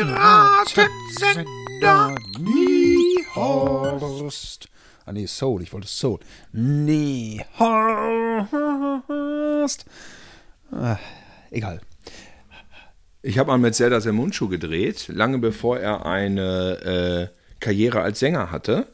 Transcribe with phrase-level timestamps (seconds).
[0.00, 2.14] Piratensender
[3.36, 4.68] Niehorst.
[5.04, 5.62] Ah, nee, Soul.
[5.62, 6.20] Ich wollte Soul.
[6.52, 7.44] Niehorst.
[10.72, 10.96] Ah,
[11.50, 11.82] egal.
[13.20, 18.20] Ich habe mal mit Zelda der Mundschuh gedreht, lange bevor er eine äh, Karriere als
[18.20, 18.86] Sänger hatte.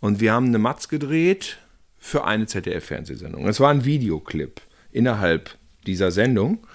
[0.00, 1.58] Und wir haben eine Matz gedreht
[2.00, 3.46] für eine ZDF-Fernsehsendung.
[3.46, 5.56] Es war ein Videoclip innerhalb
[5.86, 6.66] dieser Sendung.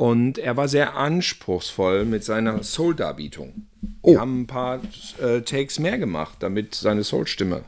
[0.00, 3.66] Und er war sehr anspruchsvoll mit seiner Soul-Darbietung.
[3.82, 4.18] Wir Oh.
[4.18, 4.80] haben ein paar
[5.20, 7.64] äh, Takes mehr gemacht, damit seine Soul-Stimme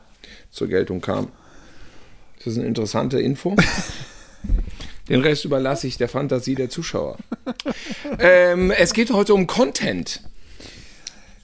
[0.49, 1.27] zur Geltung kam.
[2.37, 3.55] Das ist eine interessante Info.
[5.09, 7.17] Den Rest überlasse ich der Fantasie der Zuschauer.
[8.17, 10.21] ähm, es geht heute um Content.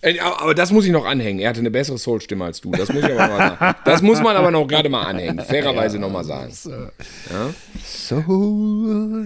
[0.01, 1.39] Äh, Aber das muss ich noch anhängen.
[1.39, 2.71] Er hatte eine bessere Soul-Stimme als du.
[2.71, 3.75] Das muss ich aber mal sagen.
[3.85, 5.39] Das muss man aber noch gerade mal anhängen.
[5.43, 6.53] Fairerweise noch mal sagen.
[6.53, 6.91] Soul.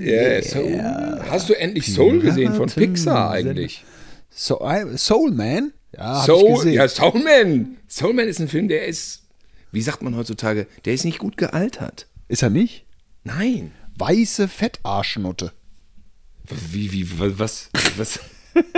[0.02, 0.82] Yeah, Soul.
[1.30, 3.84] Hast du endlich Soul gesehen von Pixar eigentlich?
[4.30, 5.74] So, I- Soul Man?
[5.96, 7.78] Ja, hab ich Soul, ja, Soulman.
[7.88, 9.22] Soulman ist ein Film, der ist,
[9.72, 12.08] wie sagt man heutzutage, der ist nicht gut gealtert.
[12.28, 12.86] Ist er nicht?
[13.24, 13.74] Nein.
[13.96, 15.52] Weiße Fettarschnutte.
[16.72, 17.08] Wie, wie,
[17.40, 18.20] was, was,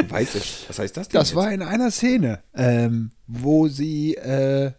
[0.09, 1.19] weiß ich, was heißt das denn?
[1.19, 1.35] Das jetzt?
[1.35, 4.71] war in einer Szene, ähm, wo sie, äh,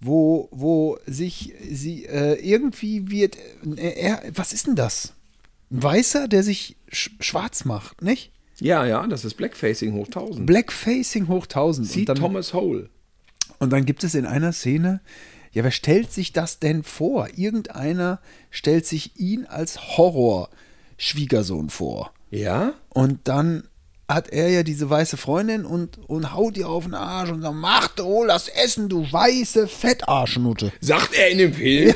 [0.00, 3.36] wo, wo sich sie äh, irgendwie wird,
[3.76, 5.14] äh, er, was ist denn das?
[5.70, 8.32] Ein Weißer, der sich sch schwarz macht, nicht?
[8.60, 10.46] Ja, ja, das ist Blackfacing hoch 1000.
[10.46, 11.86] Blackfacing hoch 1000.
[11.86, 12.88] See Und dann, Thomas Hole.
[13.58, 15.00] und dann gibt es in einer Szene,
[15.52, 17.28] ja, wer stellt sich das denn vor?
[17.36, 22.12] Irgendeiner stellt sich ihn als Horror-Schwiegersohn vor.
[22.30, 22.74] Ja?
[22.90, 23.67] Und dann
[24.08, 27.54] hat er ja diese weiße Freundin und, und haut ihr auf den Arsch und sagt,
[27.54, 30.72] mach doch das Essen, du weiße Fettarschnutte.
[30.80, 31.88] Sagt er in dem Film?
[31.88, 31.94] Ja,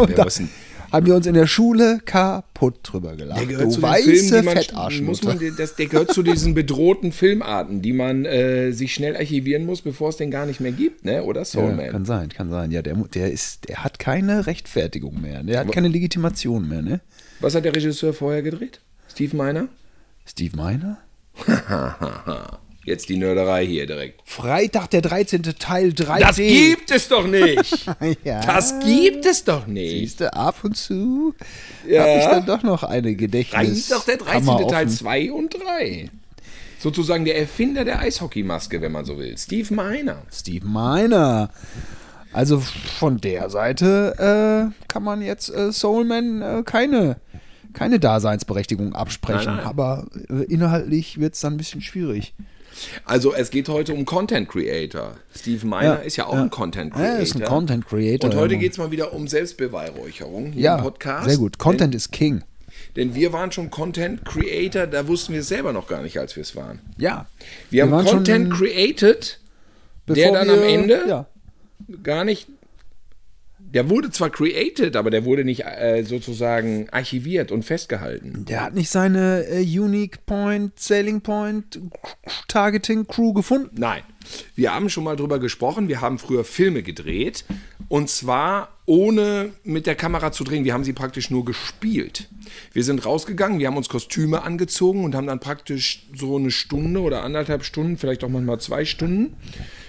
[0.92, 3.40] haben wir uns in der Schule kaputt drüber gelacht.
[3.40, 5.36] Der gehört du zu weiße Fettarschnutte.
[5.76, 10.18] der gehört zu diesen bedrohten Filmarten, die man äh, sich schnell archivieren muss, bevor es
[10.18, 11.24] den gar nicht mehr gibt, ne?
[11.24, 11.86] Oder Soulman?
[11.86, 12.70] ja, kann sein, kann sein.
[12.70, 15.42] Ja, der, der ist, der hat keine Rechtfertigung mehr.
[15.42, 17.00] Der hat keine Legitimation mehr, ne?
[17.40, 18.78] Was hat der Regisseur vorher gedreht?
[19.08, 19.66] Steve Miner?
[20.26, 20.98] Steve Miner?
[22.84, 24.20] Jetzt die Nörderei hier direkt.
[24.28, 25.42] Freitag, der 13.
[25.58, 26.20] Teil 3D.
[26.20, 27.86] Das gibt es doch nicht!
[28.24, 28.40] ja.
[28.40, 29.90] Das gibt es doch nicht!
[30.00, 31.34] Siehst du, ab und zu
[31.88, 32.02] Ja.
[32.02, 33.88] habe ich dann doch noch eine Gedächtnis.
[33.88, 34.44] doch der 13.
[34.44, 34.96] Kammer Teil offen.
[34.96, 36.10] 2 und 3.
[36.78, 39.38] Sozusagen der Erfinder der Eishockeymaske, wenn man so will.
[39.38, 40.18] Steve Miner.
[40.30, 41.48] Steve Miner.
[42.34, 47.16] Also von der Seite äh, kann man jetzt äh, Soulman äh, keine,
[47.74, 49.46] keine Daseinsberechtigung absprechen.
[49.46, 49.66] Nein, nein.
[49.66, 52.34] Aber äh, inhaltlich wird es dann ein bisschen schwierig.
[53.04, 55.14] Also es geht heute um Content Creator.
[55.36, 56.42] Steve Miner Ja, ist ja auch ja.
[56.42, 57.14] ein Content Creator.
[57.14, 58.30] er ist ein Content Creator.
[58.30, 61.28] Und heute geht es mal wieder um Selbstbeweihräucherung hier ja, im Podcast.
[61.28, 61.58] sehr gut.
[61.58, 62.42] Content ist King.
[62.96, 66.36] Denn, wir waren schon Content Creator, da wussten wir es selber noch gar nicht, als
[66.36, 66.80] wir es waren.
[66.96, 67.26] Ja.
[67.70, 69.38] Wir, haben waren Content schon, created,
[70.08, 71.26] der dann wir, am Ende Ja.
[72.02, 72.48] gar nicht.
[73.74, 78.44] Der wurde zwar created, aber der wurde nicht äh, sozusagen archiviert und festgehalten.
[78.48, 81.80] Der hat nicht seine äh, Unique Point, Sailing Point,
[82.48, 83.70] Targeting Crew gefunden.
[83.76, 84.02] Nein.
[84.54, 85.88] Wir haben schon mal drüber gesprochen.
[85.88, 87.44] Wir haben früher Filme gedreht.
[87.88, 90.64] Und zwar ohne mit der Kamera zu drehen.
[90.64, 92.28] Wir haben sie praktisch nur gespielt.
[92.72, 97.00] Wir sind rausgegangen, wir haben uns Kostüme angezogen und haben dann praktisch so eine Stunde
[97.00, 99.36] oder anderthalb Stunden, vielleicht auch manchmal zwei Stunden.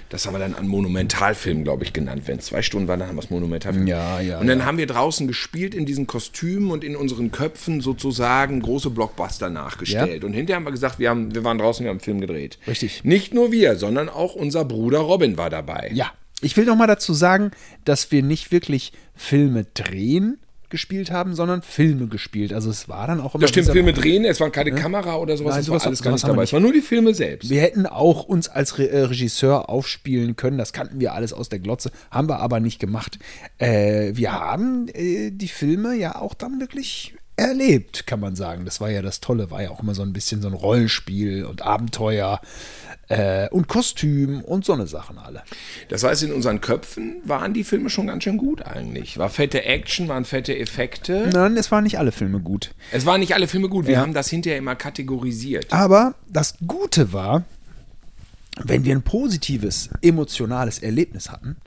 [0.09, 2.23] Das haben wir dann an Monumentalfilm, glaube ich, genannt.
[2.25, 3.87] Wenn es zwei Stunden waren, dann haben wir es Monumentalfilm.
[3.87, 7.81] Ja, ja, Und dann haben wir draußen gespielt in diesen Kostümen und in unseren Köpfen
[7.81, 10.23] sozusagen große Blockbuster nachgestellt.
[10.23, 12.59] Und hinterher haben wir gesagt, wir, haben, wir waren draußen, wir haben einen Film gedreht.
[12.67, 13.03] Richtig.
[13.03, 15.91] Nicht nur wir, sondern auch unser Bruder Robin war dabei.
[15.93, 16.11] Ja.
[16.41, 17.51] Ich will noch mal dazu sagen,
[17.85, 20.37] dass wir nicht wirklich Filme drehen
[20.69, 22.53] gespielt haben, sondern Filme gespielt.
[22.53, 25.37] Also es war dann auch immer Das stimmt, Filme drehen, es war keine Kamera oder
[25.37, 26.41] sowas, Nein, sowas- war alles gar sowas nicht haben wir dabei.
[26.43, 26.49] nicht.
[26.49, 27.49] Es waren nur die Filme selbst.
[27.49, 30.57] Wir hätten auch uns als Re äh, Regisseur aufspielen können.
[30.57, 33.19] Das kannten wir alles aus der Glotze, haben wir aber nicht gemacht.
[33.57, 38.63] Äh, wir haben äh, die Filme ja auch dann wirklich erlebt, kann man sagen.
[38.63, 41.43] Das war ja das Tolle, war ja auch immer so ein bisschen so ein Rollenspiel
[41.45, 42.39] und Abenteuer
[43.07, 45.43] äh, und Kostüm und so eine Sachen alle.
[45.89, 49.17] Das heißt, in unseren Köpfen waren die Filme schon ganz schön gut eigentlich.
[49.17, 51.29] War fette Action, waren fette Effekte.
[51.31, 52.73] Nein, es waren nicht alle Filme gut.
[52.91, 53.99] Es waren nicht alle Filme gut, wir Ja.
[54.01, 55.71] haben das hinterher immer kategorisiert.
[55.71, 57.43] Aber das Gute war,
[58.63, 61.57] wenn wir ein positives, emotionales Erlebnis hatten,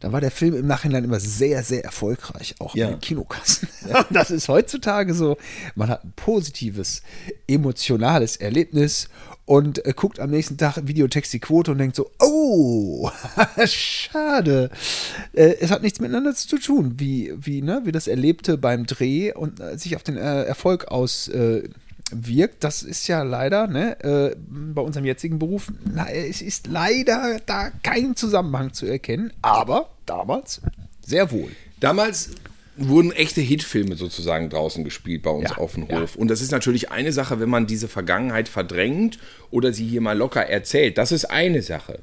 [0.00, 2.86] dann war der Film im Nachhinein immer sehr, sehr erfolgreich, auch Ja.
[2.86, 3.68] in den Kinokassen.
[4.10, 5.36] Das ist heutzutage so.
[5.74, 7.02] Man hat ein positives,
[7.46, 9.08] emotionales Erlebnis
[9.48, 13.10] und äh, guckt am nächsten Tag Videotext die Quote und denkt so, oh,
[13.64, 14.68] schade.
[15.32, 19.32] Äh, es hat nichts miteinander zu tun, wie, wie, ne, wie das Erlebte beim Dreh
[19.32, 21.62] und äh, sich auf den äh, Erfolg aus, äh,
[22.10, 27.40] wirkt, das ist ja leider, ne, äh, bei unserem jetzigen Beruf, na, es ist leider
[27.46, 30.60] da kein Zusammenhang zu erkennen, aber damals
[31.06, 31.52] sehr wohl.
[31.80, 32.32] Damals
[32.78, 36.00] wurden echte Hitfilme sozusagen draußen gespielt bei uns Ja, auf dem ja.
[36.00, 36.16] Hof.
[36.16, 39.18] Und das ist natürlich eine Sache, wenn man diese Vergangenheit verdrängt
[39.50, 40.98] oder sie hier mal locker erzählt.
[40.98, 42.00] Das ist eine Sache.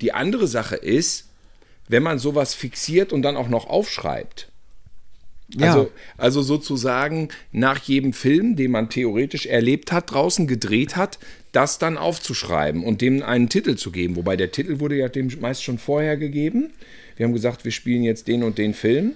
[0.00, 1.28] Die andere Sache ist,
[1.88, 4.48] wenn man sowas fixiert und dann auch noch aufschreibt.
[5.54, 5.68] Ja.
[5.68, 11.18] Also, also sozusagen nach jedem Film, den man theoretisch erlebt hat, draußen gedreht hat,
[11.52, 14.16] das dann aufzuschreiben und dem einen Titel zu geben.
[14.16, 16.70] Wobei der Titel wurde ja dem meist schon vorher gegeben.
[17.16, 19.12] Wir haben gesagt, wir spielen jetzt den und den Film.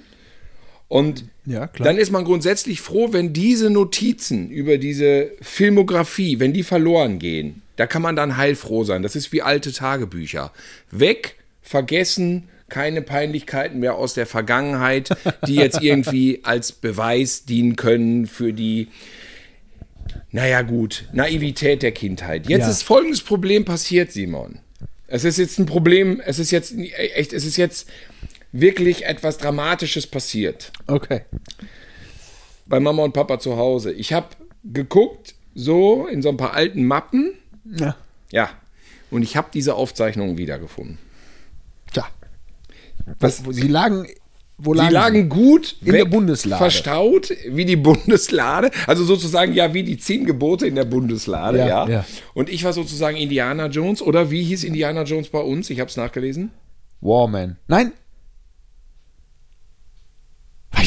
[0.89, 6.63] Und Ja, dann ist man grundsätzlich froh, wenn diese Notizen über diese Filmografie, wenn die
[6.63, 9.03] verloren gehen, da kann man dann heilfroh sein.
[9.03, 10.53] Das ist wie alte Tagebücher.
[10.91, 15.11] Weg, vergessen, keine Peinlichkeiten mehr aus der Vergangenheit,
[15.47, 18.89] die jetzt irgendwie als Beweis dienen können für die,
[20.31, 22.49] naja gut, Naivität der Kindheit.
[22.49, 22.71] Jetzt Ja.
[22.71, 24.59] ist folgendes Problem passiert, Simon.
[25.07, 27.89] Es ist jetzt ein Problem, es ist jetzt echt, es ist jetzt
[28.57, 31.23] wirklich etwas Dramatisches passiert Okay.
[32.67, 33.93] bei Mama und Papa zu Hause.
[33.93, 34.29] Ich habe
[34.65, 37.35] geguckt, so in so ein paar alten Mappen.
[37.77, 37.97] Ja.
[38.31, 38.51] Ja.
[39.11, 40.99] Und ich habe diese Aufzeichnungen wiedergefunden.
[41.93, 42.07] Tja.
[43.19, 44.07] Was- sie lagen,
[44.57, 46.59] wo Sie lagen lagen gut In der Bundeslade.
[46.59, 48.71] verstaut, wie die Bundeslade.
[48.87, 51.89] Also sozusagen ja wie die zehn Gebote in der Bundeslade, Ja, ja.
[51.89, 52.05] ja.
[52.35, 54.01] Und ich war sozusagen Indiana Jones.
[54.01, 55.71] Oder wie hieß Indiana Jones bei uns?
[55.71, 56.51] Ich habe es nachgelesen.
[57.01, 57.57] Warman.
[57.69, 57.93] Nein.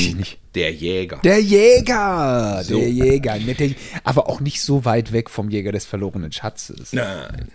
[0.09, 0.37] Ich nicht.
[0.55, 1.19] Der Jäger.
[1.23, 2.61] Der Jäger.
[2.63, 2.79] So.
[2.79, 3.37] Der Jäger.
[4.03, 6.93] Aber auch nicht so weit weg vom Jäger des verlorenen Schatzes.
[6.93, 7.49] Nein.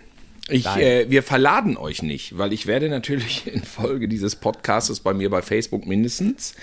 [0.49, 5.13] Ich, äh, wir verladen euch nicht, weil ich werde natürlich in Folge dieses Podcastes bei
[5.13, 6.55] mir bei Facebook mindestens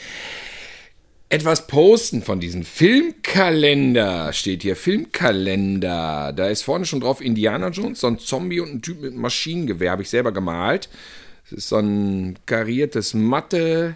[1.30, 4.32] etwas posten von diesem Filmkalender.
[4.32, 6.32] Steht hier Filmkalender.
[6.34, 9.92] Da ist vorne schon drauf Indiana Jones, so ein Zombie und ein Typ mit Maschinengewehr.
[9.92, 10.88] Habe ich selber gemalt.
[11.44, 13.94] Das ist so ein kariertes Matte.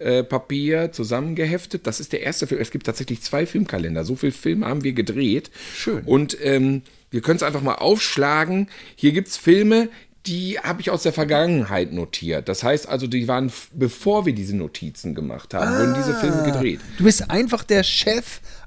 [0.00, 1.86] Äh, Papier zusammengeheftet.
[1.86, 2.60] Das ist der erste Film.
[2.60, 4.04] Es gibt tatsächlich zwei Filmkalender.
[4.04, 5.50] So viel Film haben wir gedreht.
[5.76, 6.02] Schön.
[6.04, 8.68] Und ähm, wir können es einfach mal aufschlagen.
[8.96, 9.88] Hier gibt es Filme,
[10.26, 12.48] die habe ich aus der Vergangenheit notiert.
[12.48, 16.80] Das heißt also, die waren, bevor wir diese Notizen gemacht haben, wurden diese Filme gedreht.
[16.98, 17.82] Du bist einfach der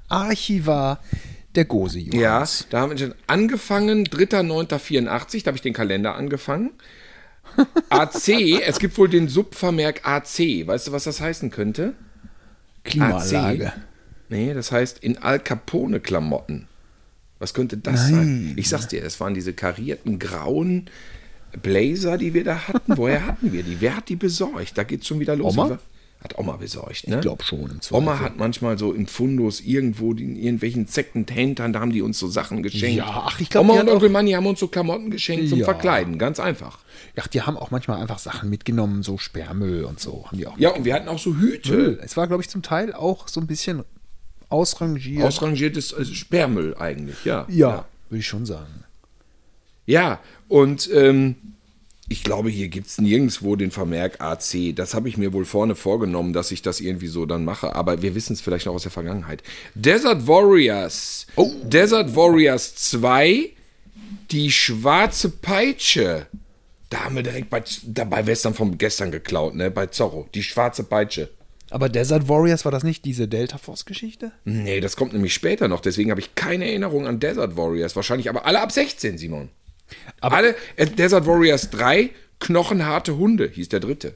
[0.08, 1.00] Chefarchivar
[1.54, 2.66] der Gose Ja, Johanns.
[2.70, 6.70] da haben wir schon angefangen, 3.9.84, da habe ich den Kalender angefangen.
[7.88, 8.28] AC,
[8.66, 10.66] es gibt wohl den Subvermerk AC.
[10.66, 11.94] Weißt du, was das heißen könnte?
[12.84, 13.72] Klimaanlage.
[14.28, 16.66] Nee, das heißt in Al Capone Klamotten.
[17.38, 18.54] Was könnte das sein?
[18.56, 20.86] Ich sag's dir, das waren diese karierten grauen
[21.62, 22.96] Blazer, die wir da hatten.
[22.96, 23.80] Woher hatten wir die?
[23.80, 24.76] Wer hat die besorgt?
[24.76, 25.56] Da geht's schon wieder los.
[25.56, 25.78] Oma?
[26.24, 27.16] Hat Oma besorgt, ne?
[27.16, 27.70] Ich glaube schon.
[27.70, 28.02] Im Zweifel.
[28.02, 32.28] Oma hat manchmal so im Fundus irgendwo in irgendwelchen Second-Händlern, da haben die uns so
[32.28, 32.96] Sachen geschenkt.
[32.96, 35.66] Ja, ach, ich glaub, Oma und Onkel Manni haben uns so Klamotten geschenkt zum Ja.
[35.66, 36.78] Verkleiden, ganz einfach.
[37.14, 40.24] Ja, die haben auch manchmal einfach Sachen mitgenommen, so Sperrmüll und so.
[40.26, 41.72] Haben die auch Ja, und wir hatten auch so Hüte.
[41.72, 42.00] Müll.
[42.02, 43.84] Es war, glaube ich, zum Teil auch so ein bisschen
[44.48, 45.24] ausrangiert.
[45.24, 47.44] Ausrangiertes also Sperrmüll eigentlich, ja.
[47.50, 48.84] ja, würde ich schon sagen.
[49.84, 51.36] Ja, und ähm,
[52.08, 54.74] ich glaube, hier gibt es nirgendwo den Vermerk AC.
[54.74, 57.74] Das habe ich mir wohl vorne vorgenommen, dass ich das irgendwie so dann mache.
[57.74, 59.42] Aber wir wissen es vielleicht noch aus der Vergangenheit.
[59.74, 61.26] Desert Warriors.
[61.36, 61.50] Oh.
[61.62, 63.50] Desert Warriors 2.
[64.30, 66.26] Die schwarze Peitsche.
[66.90, 69.70] Da haben wir direkt bei, da bei Western von gestern geklaut, ne?
[69.70, 70.28] Bei Zorro.
[70.34, 71.30] Die schwarze Peitsche.
[71.70, 74.30] Aber Desert Warriors war das nicht diese Delta Force-Geschichte?
[74.44, 75.80] Nee, das kommt nämlich später noch.
[75.80, 77.96] Deswegen habe ich keine Erinnerung an Desert Warriors.
[77.96, 79.48] Wahrscheinlich aber alle ab 16, Simon.
[80.20, 82.10] Aber- alle äh, Desert Warriors 3,
[82.40, 84.14] knochenharte Hunde, hieß der dritte.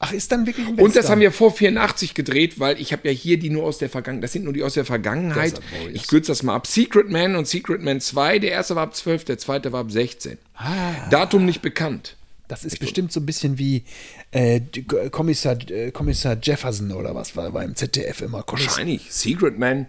[0.00, 3.08] Ach, ist dann wirklich ein Und das haben wir vor 84 gedreht, weil ich habe
[3.08, 4.24] ja hier die nur aus der Vergangenheit.
[4.24, 5.54] Das sind nur die aus der Vergangenheit.
[5.94, 6.66] Ich kürze das mal ab.
[6.66, 8.40] Secret Man und Secret Man 2.
[8.40, 10.36] Der erste war ab 12, der zweite war ab 16.
[10.56, 11.08] Ah.
[11.10, 12.16] Datum nicht bekannt.
[12.48, 13.84] Das ist bestimmt so ein bisschen wie
[14.32, 14.60] äh,
[15.10, 18.42] Kommissar, äh, Kommissar Jefferson oder was war, war im ZDF immer.
[18.42, 19.06] Kommissar, Wahrscheinlich.
[19.10, 19.86] Secret Man.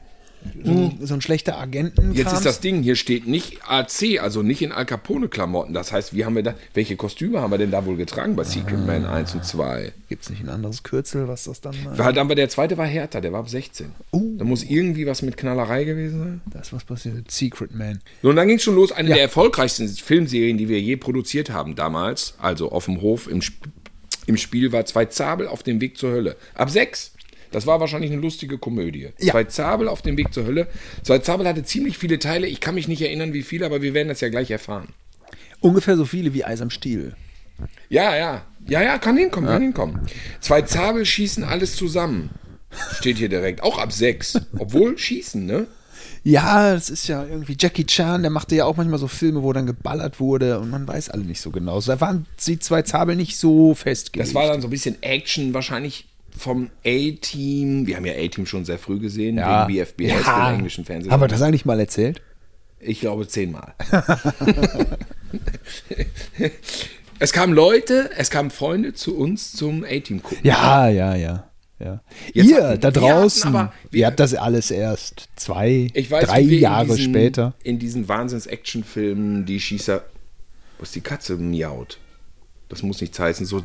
[0.63, 2.13] So, ein- so ein schlechter Agenten.
[2.13, 5.73] Jetzt ist das Ding, hier steht nicht AC, also nicht in Al Capone-Klamotten.
[5.73, 8.43] Das heißt, wie haben wir da, welche Kostüme haben wir denn da wohl getragen bei
[8.43, 8.85] Secret Ah.
[8.85, 9.91] Man 1 und 2?
[10.09, 11.75] Gibt es nicht ein anderes Kürzel, was das dann.
[11.97, 13.87] War, dann war der zweite war härter, der war ab 16.
[14.11, 14.37] Uh.
[14.37, 16.41] Da muss irgendwie was mit Knallerei gewesen sein.
[16.53, 17.29] Das ist was passiert.
[17.31, 17.99] Secret Man.
[18.21, 18.91] So, und dann ging es schon los.
[18.91, 19.15] Eine Ja.
[19.15, 23.57] der erfolgreichsten Filmserien, die wir je produziert haben damals, also auf dem Hof im, Sp
[24.27, 26.35] im Spiel, war Zwei Zabel auf dem Weg zur Hölle.
[26.55, 27.11] Ab sechs.
[27.55, 29.11] Das war wahrscheinlich eine lustige Komödie.
[29.17, 29.31] Ja.
[29.31, 30.67] Zwei Zabel auf dem Weg zur Hölle.
[31.03, 32.47] Zwei Zabel hatte ziemlich viele Teile.
[32.47, 34.89] Ich kann mich nicht erinnern, wie viele, aber wir werden das ja gleich erfahren.
[35.61, 37.15] Ungefähr so viele wie Eis am Stiel.
[37.87, 38.45] Ja, ja.
[38.67, 40.01] Ja, ja, kann hinkommen, kann hinkommen.
[40.41, 42.31] Zwei Zabel schießen alles zusammen.
[42.91, 43.63] Steht hier direkt.
[43.63, 44.37] Auch ab sechs.
[44.59, 45.67] Obwohl schießen, ne?
[46.25, 49.53] Ja, das ist ja irgendwie Jackie Chan, der machte ja auch manchmal so Filme, wo
[49.53, 51.79] dann geballert wurde und man weiß alle nicht so genau.
[51.79, 54.27] Da waren die zwei Zabel nicht so festgelegt.
[54.27, 57.87] Das war dann so ein bisschen Action, wahrscheinlich vom A-Team.
[57.87, 59.67] Wir haben ja A-Team schon sehr früh gesehen, ja.
[59.67, 60.49] wegen BFBS, ja.
[60.49, 61.11] dem englischen Fernsehen.
[61.11, 62.21] Haben wir das eigentlich mal erzählt?
[62.79, 63.73] Ich glaube zehnmal.
[67.19, 70.39] es kamen Leute, es kamen Freunde zu uns zum A-Team gucken.
[70.43, 71.49] Ja, ja, ja.
[71.79, 72.01] ja.
[72.33, 76.11] Jetzt Ihr hatten- da wir draußen, aber- ihr wir- habt das alles erst zwei, Ich
[76.11, 77.53] weiß, drei Jahre in diesen, später.
[77.63, 80.03] In diesen Wahnsinns-Action-Filmen, die Schießer.
[80.81, 81.99] Ist die Katze miaut?
[82.67, 83.45] Das muss nichts heißen.
[83.45, 83.61] So,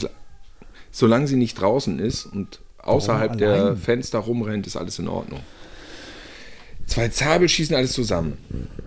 [0.90, 3.76] solange sie nicht draußen ist und außerhalb der allein?
[3.76, 5.40] Fenster rumrennt, ist alles in Ordnung.
[6.86, 8.36] Zwei Zabel schießen alles zusammen.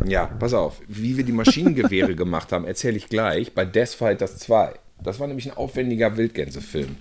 [0.06, 0.82] Ja, pass auf.
[0.88, 4.74] Wie wir die Maschinengewehre gemacht haben, erzähle ich gleich bei Death Fighters 2.
[5.02, 6.96] Das war nämlich ein aufwendiger Wildgänsefilm.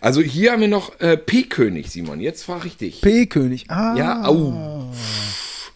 [0.00, 2.20] Also hier haben wir noch äh, P-König, Simon.
[2.20, 3.00] Jetzt frage ich dich.
[3.00, 3.66] P-König.
[3.68, 4.92] Ah, Ja, au.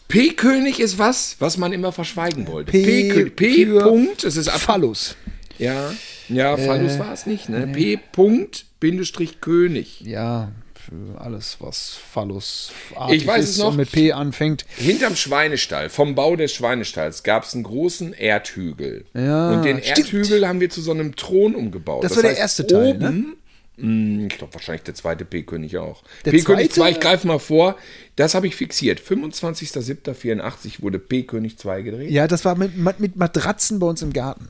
[0.07, 2.71] P-König ist was, was man immer verschweigen wollte.
[2.71, 3.35] P P-König.
[3.35, 3.65] P.
[3.65, 4.59] für Punkt, es ist ab.
[4.61, 5.15] Phallus.
[5.57, 5.91] Ja,
[6.29, 7.67] ja, Phallus war es nicht, ne?
[7.67, 7.97] P.
[8.11, 10.01] Punkt, Bindestrich König.
[10.01, 12.71] Ja, für alles, was Phallus
[13.11, 13.69] Ich weiß es noch.
[13.69, 14.65] und mit P anfängt.
[14.75, 19.05] Hinterm Schweinestall, vom Bau des Schweinestalls, gab es einen großen Erdhügel.
[19.13, 19.97] Ja, Und den stimmt.
[20.13, 22.03] Erdhügel haben wir zu so einem Thron umgebaut.
[22.03, 23.07] Das war der erste Teil, ne?
[23.07, 23.37] oben,
[23.77, 26.03] mh, Ich glaube wahrscheinlich der zweite P-König auch.
[26.25, 26.81] Der P-König zweite?
[26.81, 27.77] 2, ich greife mal vor,
[28.17, 28.99] das habe ich fixiert.
[28.99, 32.11] 25.07.84 wurde P-König 2 gedreht.
[32.11, 34.49] Ja, das war mit, mit Matratzen bei uns im Garten.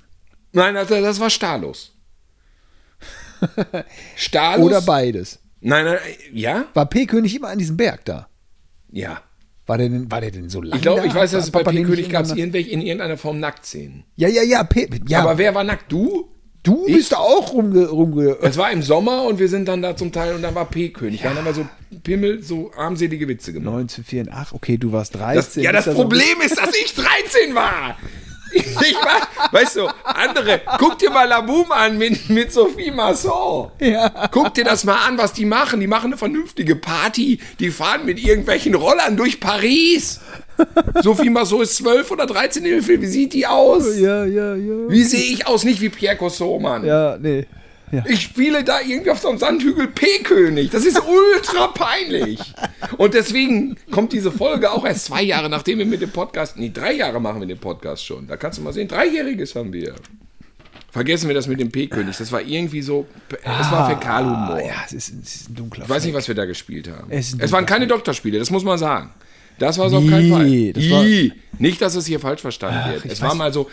[0.54, 1.92] Nein, das, das war Stalos.
[4.16, 4.66] Stalos.
[4.66, 5.40] Oder beides.
[5.60, 5.98] Nein, nein,
[6.32, 6.66] ja?
[6.74, 8.28] War P-König immer an diesem Berg da?
[8.92, 9.22] Ja.
[9.66, 11.64] War der denn, war der denn so lang Ich glaube, ich weiß, dass es bei
[11.64, 14.04] P-König gab es irgendwelche in irgendeiner Form Nacktszenen.
[14.16, 15.22] Ja, ja, ja, P ja.
[15.22, 15.92] Aber wer war nackt?
[15.92, 16.30] Du?
[16.64, 16.96] du ich?
[16.96, 17.88] bist da auch rumge...
[17.88, 20.66] rumge Es war im Sommer und wir sind dann da zum Teil und dann war
[20.66, 21.22] P-König.
[21.22, 21.68] Dann haben wir so
[22.04, 23.76] Pimmel, so armselige Witze gemacht.
[23.76, 25.36] 1984, okay, du warst 13.
[25.36, 27.98] Das, ja, das ist so ein Problem ist, dass ich 13 war.
[28.84, 33.72] Ich war, weißt du, andere, guck dir mal Laboom an mit, mit Sophie Masson.
[33.80, 34.30] Ja.
[34.32, 35.80] Guck dir das mal an, was die machen.
[35.80, 37.40] Die machen eine vernünftige Party.
[37.60, 40.20] Die fahren mit irgendwelchen Rollern durch Paris.
[41.02, 43.02] Sophie Masson ist 12 oder 13 im Film.
[43.02, 43.98] Wie sieht die aus?
[43.98, 44.90] Ja, ja, ja.
[44.90, 45.64] Wie sehe ich aus?
[45.64, 46.86] Nicht wie Pierre Cossot, Mann.
[46.86, 47.48] Ja, nee.
[47.94, 48.04] Ja.
[48.08, 50.72] Ich spiele da irgendwie auf so einem Sandhügel P-König.
[50.72, 52.40] Das ist ultra peinlich.
[52.98, 56.72] Und deswegen kommt diese Folge auch erst zwei Jahre, nachdem wir mit dem Podcast, nee,
[56.74, 58.26] drei Jahre machen wir den Podcast schon.
[58.28, 59.94] Da kannst du mal sehen, dreijähriges haben wir.
[60.92, 62.18] Vergessen wir das mit dem P-König.
[62.18, 64.56] Das war irgendwie so, es war Fäkalhumor.
[64.56, 66.88] Ah, ja, es ist, es ist ein dunkler Ich weiß nicht, was wir da gespielt
[66.90, 67.08] haben.
[67.12, 69.12] Es Es waren keine Doktorspiele, das muss man sagen.
[69.60, 70.74] Das war es auf keinen Fall.
[70.74, 71.06] das war-
[71.60, 73.06] nicht, dass es hier falsch verstanden Ach, wird.
[73.06, 73.70] Es war mal so,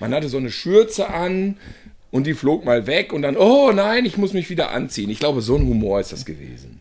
[0.00, 1.56] man hatte so eine Schürze an
[2.10, 5.10] und die flog mal weg und dann, oh nein, ich muss mich wieder anziehen.
[5.10, 6.80] Ich glaube, so ein Humor ist das gewesen.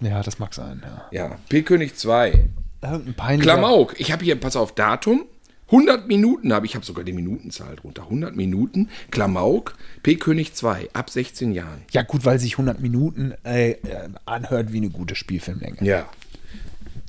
[0.00, 1.08] Ja, das mag sein, ja.
[1.10, 2.48] Ja, P-König 2.
[2.82, 3.54] Irgendein peinlicher...
[3.54, 3.98] Klamauk.
[3.98, 5.24] Ich habe hier, pass auf, Datum.
[5.70, 8.04] 100 Minuten habe ich, habe sogar die Minutenzahl drunter.
[8.04, 11.82] 100 Minuten, Klamauk, P-König 2, ab 16 Jahren.
[11.90, 13.76] Ja, gut, weil sich 100 Minuten äh, äh,
[14.24, 15.78] anhört wie eine gute Spielfilmlänge.
[15.82, 16.08] Ja.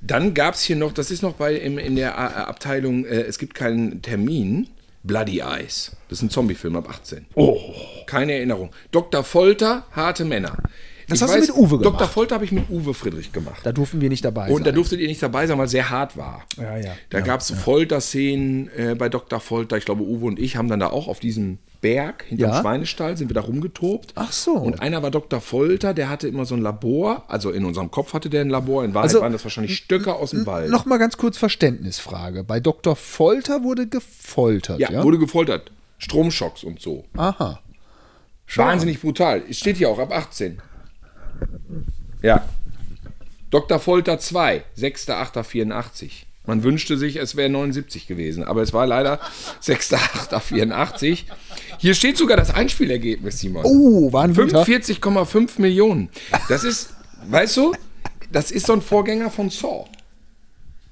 [0.01, 3.21] Dann gab es hier noch, das ist noch bei im, in der äh, Abteilung, äh,
[3.21, 4.67] es gibt keinen Termin.
[5.03, 5.95] Bloody Eyes.
[6.09, 7.27] Das ist ein Zombiefilm ab 18.
[7.35, 7.59] Oh.
[8.05, 8.71] Keine Erinnerung.
[8.91, 9.23] Dr.
[9.23, 10.57] Folter, harte Männer.
[11.09, 11.91] Das hast du mit Uwe Dr.
[11.93, 12.13] gemacht.
[12.13, 13.59] Folter habe ich mit Uwe Friedrich gemacht.
[13.63, 14.75] Da durften wir nicht dabei Und da sein.
[14.75, 16.43] durftet ihr nicht dabei sein, weil es sehr hart war.
[16.57, 16.91] Ja, ja.
[17.09, 19.39] Da Ja, gab es Folterszenen äh, bei Dr.
[19.39, 19.77] Folter.
[19.77, 22.61] Ich glaube, Uwe und ich haben dann da auch auf diesem Berg hinterm Ja.
[22.61, 24.11] Schweinestall sind wir da rumgetobt.
[24.15, 24.51] Ach so.
[24.51, 25.39] Und einer war Dr.
[25.39, 27.23] Folter, der hatte immer so ein Labor.
[27.29, 28.83] Also in unserem Kopf hatte der ein Labor.
[28.83, 30.69] In Wahrheit Also, waren das wahrscheinlich Stöcke aus dem Wald.
[30.71, 32.43] Noch mal ganz kurz Verständnisfrage.
[32.43, 32.95] Bei Dr.
[32.97, 34.91] Folter wurde gefoltert, ja?
[34.91, 35.71] ja, wurde gefoltert.
[35.97, 37.05] Stromschocks und so.
[37.15, 37.59] Aha.
[38.55, 39.43] Wahnsinnig brutal.
[39.49, 40.59] Es steht hier auch ab 18.
[42.21, 42.43] Ja.
[43.49, 43.79] Dr.
[43.79, 46.11] Folter 2, 6.8.84.
[46.45, 49.19] Man wünschte sich, es wäre 79 gewesen, aber es war leider
[49.63, 51.23] 6.8.84.
[51.77, 53.63] Hier steht sogar das Einspielergebnis, Simon.
[53.65, 54.63] Oh, war ein guter.
[54.63, 56.09] 45,5 Millionen.
[56.47, 56.93] Das ist,
[57.27, 57.73] weißt du,
[58.31, 59.85] das ist so ein Vorgänger von Saw.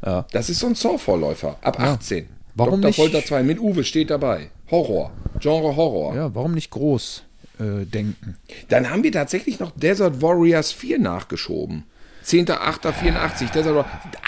[0.06, 0.26] Ja.
[0.32, 2.28] Das ist so ein Saw-Vorläufer, ab 18.
[2.56, 2.94] Warum Dr.
[2.94, 4.50] Folter 2 mit Uwe steht dabei.
[4.70, 5.12] Horror.
[5.40, 6.16] Genre Horror.
[6.16, 7.24] Ja, warum nicht groß
[7.60, 8.38] äh, denken?
[8.70, 11.84] Dann haben wir tatsächlich noch Desert Warriors 4 nachgeschoben.
[12.26, 13.52] 10.8.84.
[13.54, 13.86] Desert Warriors.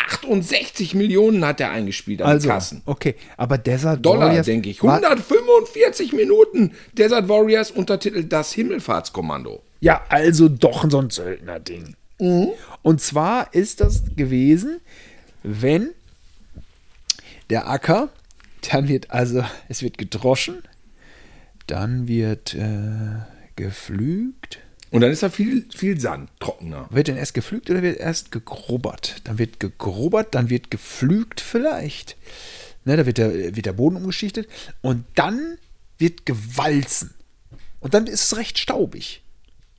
[0.08, 2.82] 68 Millionen hat er eingespielt an Also, Kassen.
[2.86, 4.82] okay, aber Desert Dollar, Warriors denke ich.
[4.84, 6.72] war- 145 Minuten.
[6.94, 9.62] Desert Warriors Untertitel Das Himmelfahrtskommando.
[9.82, 11.96] Ja, also doch so ein Söldner-Ding.
[12.82, 14.82] Und zwar ist das gewesen,
[15.44, 15.90] wenn
[17.50, 18.10] der Acker,
[18.72, 20.62] dann wird also, es wird gedroschen,
[21.72, 23.20] dann wird äh,
[23.56, 24.60] geflügt,
[24.92, 26.88] Und dann ist da viel, viel Sand, trockener.
[26.90, 29.22] Wird denn erst geflügt oder wird erst gegrubbert?
[29.26, 32.18] Dann wird gegrubbert, dann wird geflügt vielleicht.
[32.86, 34.48] Ne, da wird der, wird der Boden umgeschichtet
[34.82, 35.58] und dann
[35.98, 37.14] wird gewalzen.
[37.82, 39.22] Und dann ist es recht staubig.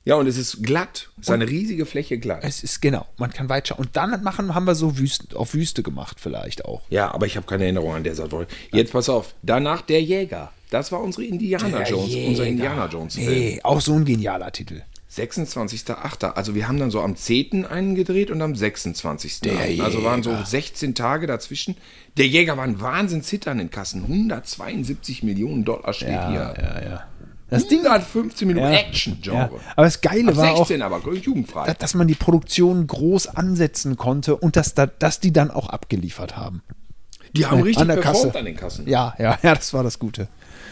[0.03, 1.09] Ja, und es ist glatt.
[1.19, 2.39] Es ist eine riesige Fläche glatt.
[2.43, 3.77] Es ist genau, man kann weiter.
[3.77, 6.81] Und dann machen, haben wir so Wüsten, auf Wüste gemacht vielleicht auch.
[6.89, 8.47] Ja, aber ich habe keine Erinnerung an der Sache.
[8.71, 9.35] Jetzt pass auf.
[9.43, 10.51] Danach der Jäger.
[10.71, 12.29] Das war unsere Indiana Der Jones, Jäger.
[12.29, 13.27] unser Indiana Jones Film.
[13.29, 14.81] Nee, auch so ein genialer Titel.
[15.13, 16.31] 26.8.
[16.31, 17.65] Also wir haben dann so am 10.
[17.65, 19.41] einen gedreht und am 26.
[19.41, 19.83] Der.
[19.83, 20.45] Also waren so Jäger.
[20.45, 21.75] 16 Tage dazwischen.
[22.17, 24.03] Der Jäger war ein Wahnsinnshitter an den Kassen.
[24.03, 26.53] 172 Millionen Dollar steht hier.
[26.57, 27.03] ja, ja.
[27.51, 28.79] Das Ding, 115 Minuten Ja.
[28.79, 29.35] Action-Genre.
[29.35, 29.49] ja.
[29.75, 31.67] Aber das Geile Ab war auch, 16 aber, jugendfrei.
[31.67, 35.67] dass, dass man die Produktion groß ansetzen konnte und dass, da, dass die dann auch
[35.69, 36.63] abgeliefert haben.
[37.33, 38.39] Die haben richtig an der performt Kasse.
[38.39, 38.87] an den Kassen.
[38.87, 40.27] Ja, ja, ja, das war das Gute.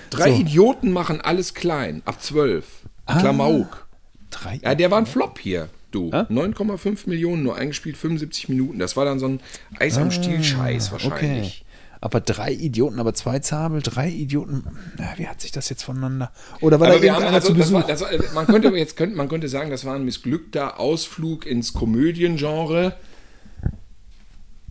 [0.10, 0.40] Drei So.
[0.40, 2.02] Idioten machen alles klein.
[2.06, 2.66] Ab 12.
[3.06, 3.88] Klamauk.
[4.32, 4.60] Drei.
[4.64, 6.12] Ja, der war ein Flop hier, du.
[6.12, 8.80] 9,5 Millionen, nur eingespielt 75 Minuten.
[8.80, 9.40] Das war dann so ein
[9.80, 11.64] Eis am Stiel-Scheiß wahrscheinlich.
[11.66, 11.69] Okay.
[12.02, 14.64] Aber drei Idioten, aber zwei Zabel, drei Idioten.
[14.98, 16.32] Na, wie hat sich das jetzt voneinander?
[16.62, 17.82] Oder war Aber da wir haben, also, zu das Besuch?
[17.82, 21.46] war, das war, man könnte jetzt könnte, man könnte sagen, das war ein missglückter Ausflug
[21.46, 22.96] ins Komödiengenre.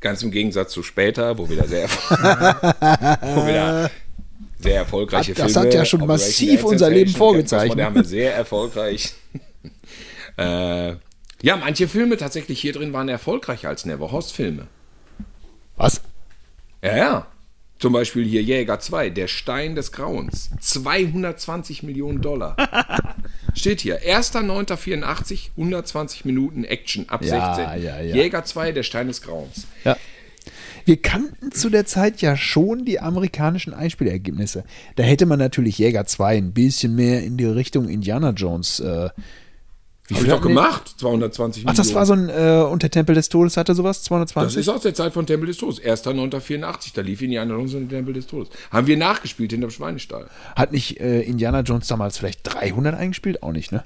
[0.00, 1.88] Ganz im Gegensatz zu später, wo wieder sehr,
[3.20, 3.90] wo wieder
[4.60, 5.66] sehr erfolgreiche Hat- das Filme.
[5.66, 7.78] hat ja schon massiv unser Leben vorgezeichnet.
[7.78, 9.12] Da haben wir sehr erfolgreich.
[10.38, 10.94] äh,
[11.42, 14.66] ja, manche Filme tatsächlich hier drin waren erfolgreicher als Neverhorst-Filme.
[15.76, 16.00] Was?
[16.82, 17.26] Ja, ja.
[17.78, 20.50] Zum Beispiel hier Jäger 2, der Stein des Grauens.
[20.60, 22.56] 220 Millionen Dollar.
[23.54, 24.00] Steht hier.
[24.02, 27.84] 1.9.84, 120 Minuten Action ab Ja, 16.
[27.84, 28.16] ja, ja.
[28.16, 29.68] Jäger 2, der Stein des Grauens.
[29.84, 29.96] Ja.
[30.86, 34.64] Wir kannten zu der Zeit ja schon die amerikanischen Einspielergebnisse.
[34.96, 38.80] Da hätte man natürlich Jäger 2 ein bisschen mehr in die Richtung Indiana Jones.
[38.80, 39.10] Äh,
[40.08, 40.94] wie Hab ich doch gemacht.
[40.98, 41.76] 220 Ach, Millionen.
[41.76, 43.98] das war so ein äh, unter Tempel des Todes hatte sowas?
[43.98, 44.58] Das 220?
[44.60, 45.80] ist aus der Zeit von Tempel des Todes.
[45.82, 48.48] 1.9.84, da lief Indiana Jones und Tempel des Todes.
[48.70, 50.28] Haben wir nachgespielt hinterm Schweinestall.
[50.56, 53.42] Hat nicht äh, Indiana Jones damals vielleicht 300 eingespielt?
[53.42, 53.84] Auch nicht, ne?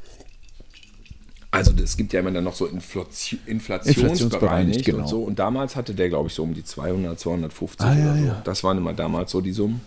[1.50, 4.98] Also es gibt ja immer dann noch so Inflation, inflationsbereinigt genau.
[5.00, 5.22] und so.
[5.22, 8.24] Und damals hatte der, glaube ich, so um die 200, 250 Ah, ja, oder so.
[8.26, 8.42] ja.
[8.44, 9.82] Das waren immer damals so die Summen.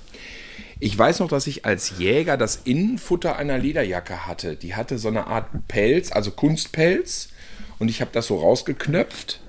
[0.80, 4.56] Ich weiß noch, dass ich als Jäger das Innenfutter einer Lederjacke hatte.
[4.56, 7.30] Die hatte so eine Art Pelz, also Kunstpelz.
[7.80, 9.40] Und ich habe das so rausgeknöpft.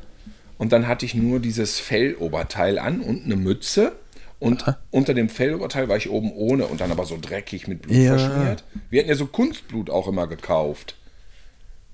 [0.58, 3.92] Und dann hatte ich nur dieses Felloberteil an und eine Mütze.
[4.38, 7.96] Und unter dem Felloberteil war ich oben ohne und dann aber so dreckig mit Blut
[7.96, 8.18] Ja.
[8.18, 8.64] verschmiert.
[8.90, 10.94] Wir hatten ja so Kunstblut auch immer gekauft.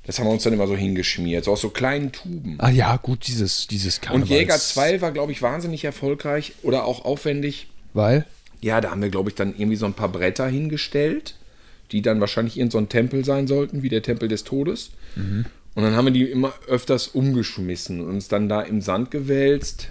[0.04, 2.56] Das haben wir uns dann immer so hingeschmiert, so aus so kleinen Tuben.
[2.58, 4.30] Ah ja, gut, dieses, dieses Und Karnevals.
[4.30, 7.68] Jäger 2 war, glaube ich, wahnsinnig erfolgreich oder auch aufwendig.
[7.94, 8.26] Weil?
[8.62, 11.34] Ja, da haben wir, glaube ich, dann irgendwie so ein paar Bretter hingestellt,
[11.90, 14.90] die dann wahrscheinlich in so ein Tempel sein sollten, wie der Tempel des Todes.
[15.16, 15.46] Mhm.
[15.74, 19.88] Und dann haben wir die immer öfters umgeschmissen und uns dann da im Sand gewälzt.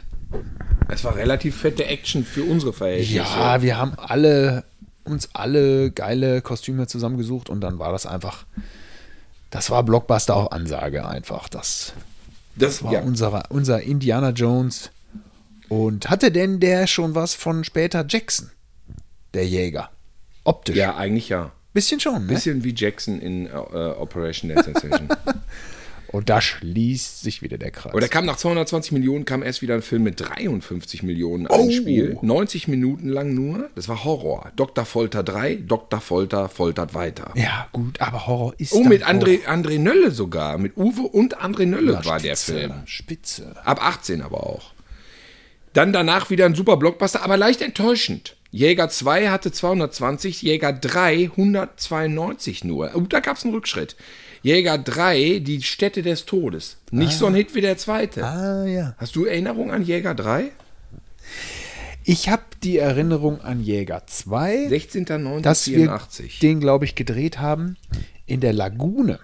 [0.87, 3.15] Es war relativ fette Action für unsere Verhältnisse.
[3.15, 4.63] Ja, wir haben alle
[5.03, 8.45] uns alle geile Kostüme zusammengesucht und dann war das einfach.
[9.49, 11.49] Das war Blockbuster auf Ansage einfach.
[11.49, 11.93] Das
[12.55, 13.01] das war ja.
[13.01, 14.91] unser, unser Indiana Jones.
[15.69, 18.51] Und hatte denn der schon was von später Jackson?
[19.33, 19.89] Der Jäger.
[20.43, 20.75] Optisch.
[20.75, 21.51] ja, eigentlich ja.
[21.73, 22.33] Bisschen schon, ne?
[22.33, 25.07] Bisschen wie Jackson in äh, Operation Dead Sensation.
[26.07, 27.93] Und da schließt sich wieder der Kreis.
[27.93, 31.53] Aber da kam nach 220 Millionen kam erst wieder ein Film mit 53 Millionen Oh.
[31.63, 32.17] Einspiel.
[32.21, 33.69] 90 Minuten lang nur.
[33.75, 34.51] Das war Horror.
[34.57, 34.83] Dr.
[34.83, 36.01] Folter 3, Dr.
[36.01, 37.31] Folter foltert weiter.
[37.35, 38.73] ja, gut, aber Horror ist.
[38.73, 40.57] Oh, mit auch- André, André Nölle sogar.
[40.57, 42.73] Mit Uwe und André Nölle Ja, war der Spitze, Film.
[42.83, 43.55] Spitze.
[43.63, 44.73] Ab 18 aber auch.
[45.71, 48.35] Dann danach wieder ein super Blockbuster, aber leicht enttäuschend.
[48.51, 52.91] Jäger 2 hatte 220, Jäger 3 192 nur.
[52.95, 53.95] Oh, da gab es einen Rückschritt.
[54.43, 56.77] Jäger 3, die Stätte des Todes.
[56.91, 58.25] Nicht so ein Hit wie der zweite.
[58.25, 58.95] Ah, ja.
[58.97, 60.51] Hast du Erinnerung an Jäger 3?
[62.03, 64.67] Ich habe die Erinnerung an Jäger 2.
[65.41, 66.39] dass wir 16.09.84.
[66.41, 67.77] den, glaube ich, gedreht haben
[68.25, 69.19] in der Lagune.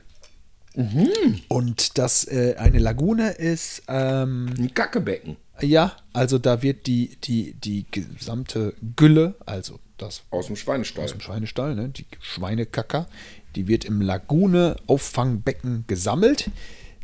[0.75, 1.41] Mhm.
[1.47, 5.37] Und das äh, eine Lagune ist, ähm, Ein Kackebecken.
[5.61, 11.05] Ja, also da wird die, die, die gesamte Gülle, also das Aus dem Schweinestall.
[11.05, 13.07] aus dem Schweinestall, ne, die Schweinekacker,
[13.55, 16.51] die wird im Lagune-Auffangbecken gesammelt,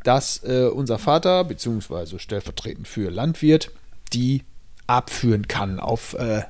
[0.04, 3.72] dass äh, unser Vater, beziehungsweise stellvertretend für Landwirt,
[4.12, 4.44] die
[4.86, 6.44] abführen kann, auf, äh,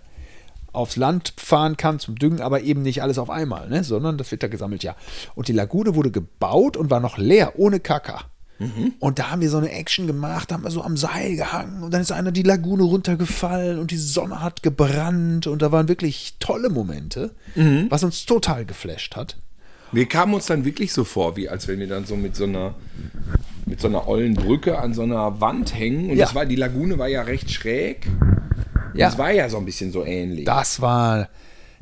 [0.74, 4.32] aufs Land fahren kann zum Düngen, aber eben nicht alles auf einmal, ne, sondern das
[4.32, 4.96] wird da gesammelt, ja.
[5.36, 8.26] Und die Lagune wurde gebaut und war noch leer, ohne Kacker.
[9.00, 11.84] Und da haben wir so eine Action gemacht, da haben wir so am Seil gehangen
[11.84, 15.88] und dann ist einer die Lagune runtergefallen und die Sonne hat gebrannt und da waren
[15.88, 17.32] wirklich tolle Momente,
[17.90, 19.38] was uns total geflasht hat.
[19.92, 22.46] Wir kamen uns dann wirklich so vor, wie als wenn wir dann so mit so
[22.46, 22.74] einer
[23.66, 26.10] mit so einer ollen Brücke an so einer Wand hängen.
[26.10, 26.26] Und Ja.
[26.26, 28.08] das war, die Lagune war ja recht schräg.
[28.94, 29.08] Ja.
[29.08, 30.46] Das war ja so ein bisschen so ähnlich.
[30.46, 31.30] Das war,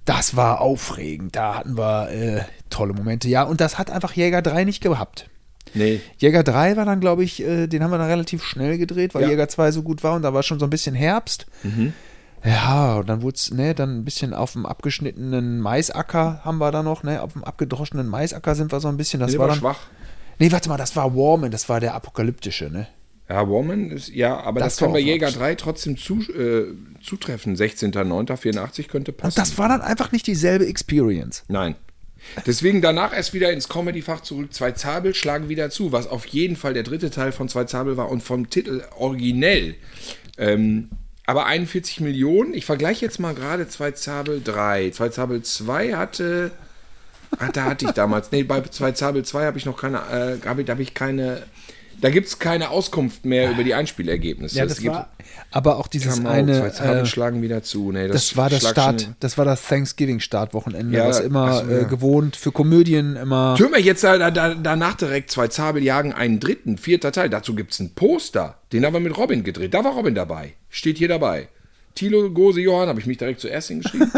[0.06, 1.36] das war aufregend.
[1.36, 3.28] Da hatten wir äh, tolle Momente.
[3.30, 5.28] Ja, und das hat einfach Jäger 3 nicht gehabt.
[5.74, 6.00] Nee.
[6.18, 9.24] Jäger 3 war dann, glaube ich, äh, den haben wir dann relativ schnell gedreht, weil
[9.24, 9.30] Ja.
[9.30, 11.46] Jäger 2 so gut war und da war schon so ein bisschen Herbst.
[12.44, 16.72] Ja, und dann wurde es, ne, dann ein bisschen auf dem abgeschnittenen Maisacker haben wir
[16.72, 19.20] da noch, ne, auf dem abgedroschenen Maisacker sind wir so ein bisschen.
[19.20, 19.58] Das Der war dann.
[19.60, 19.80] schwach.
[20.40, 22.88] Nee, warte mal, das war Warman, das war der apokalyptische, ne?
[23.30, 25.40] Ja, Woman ist, ja, aber das, Das kann bei Jäger Wurst.
[25.40, 26.66] 3 trotzdem zu, äh,
[27.02, 27.56] zutreffen.
[27.56, 29.28] 16.09.84 könnte passen.
[29.30, 31.44] Und das war dann einfach nicht dieselbe Experience.
[31.48, 31.76] Nein.
[32.46, 34.54] Deswegen danach erst wieder ins Comedy-Fach zurück.
[34.54, 37.98] Zwei Zabel schlagen wieder zu, was auf jeden Fall der dritte Teil von Zwei Zabel
[37.98, 39.76] war und vom Titel originell.
[40.38, 40.90] Ähm,
[41.26, 42.54] aber 41 Millionen.
[42.54, 44.92] Ich vergleiche jetzt mal gerade Zwei Zabel 3.
[44.92, 46.52] Zwei Zabel 2 hatte.
[47.38, 48.32] Ah, da hatte ich damals.
[48.32, 49.98] Nee, bei Zwei Zabel 2 habe ich noch keine.
[49.98, 51.44] Äh, habe ich, da habe ich keine.
[52.02, 54.58] Da gibt es keine Auskunft mehr über die Einspielergebnisse.
[54.58, 55.12] Ja, das gibt- war.
[55.52, 56.60] Aber auch dieses out, eine.
[56.60, 57.92] Zwei Zabel Äh, schlagen wieder zu.
[57.92, 61.80] Nee, das war das Start, schon- das war das Thanksgiving-Startwochenende, Ja, was immer so, ja.
[61.82, 63.56] äh, gewohnt für Komödien immer.
[63.58, 67.30] Tun wir jetzt da, da, danach direkt zwei Zabel jagen einen dritten, vierter Teil.
[67.30, 68.58] Dazu gibt es ein Poster.
[68.74, 69.74] Den haben wir mit Robin gedreht.
[69.74, 70.54] Da war Robin dabei.
[70.70, 71.50] Steht hier dabei.
[71.96, 74.12] Thilo, Gose, Johann, habe ich mich direkt zuerst hingeschrieben.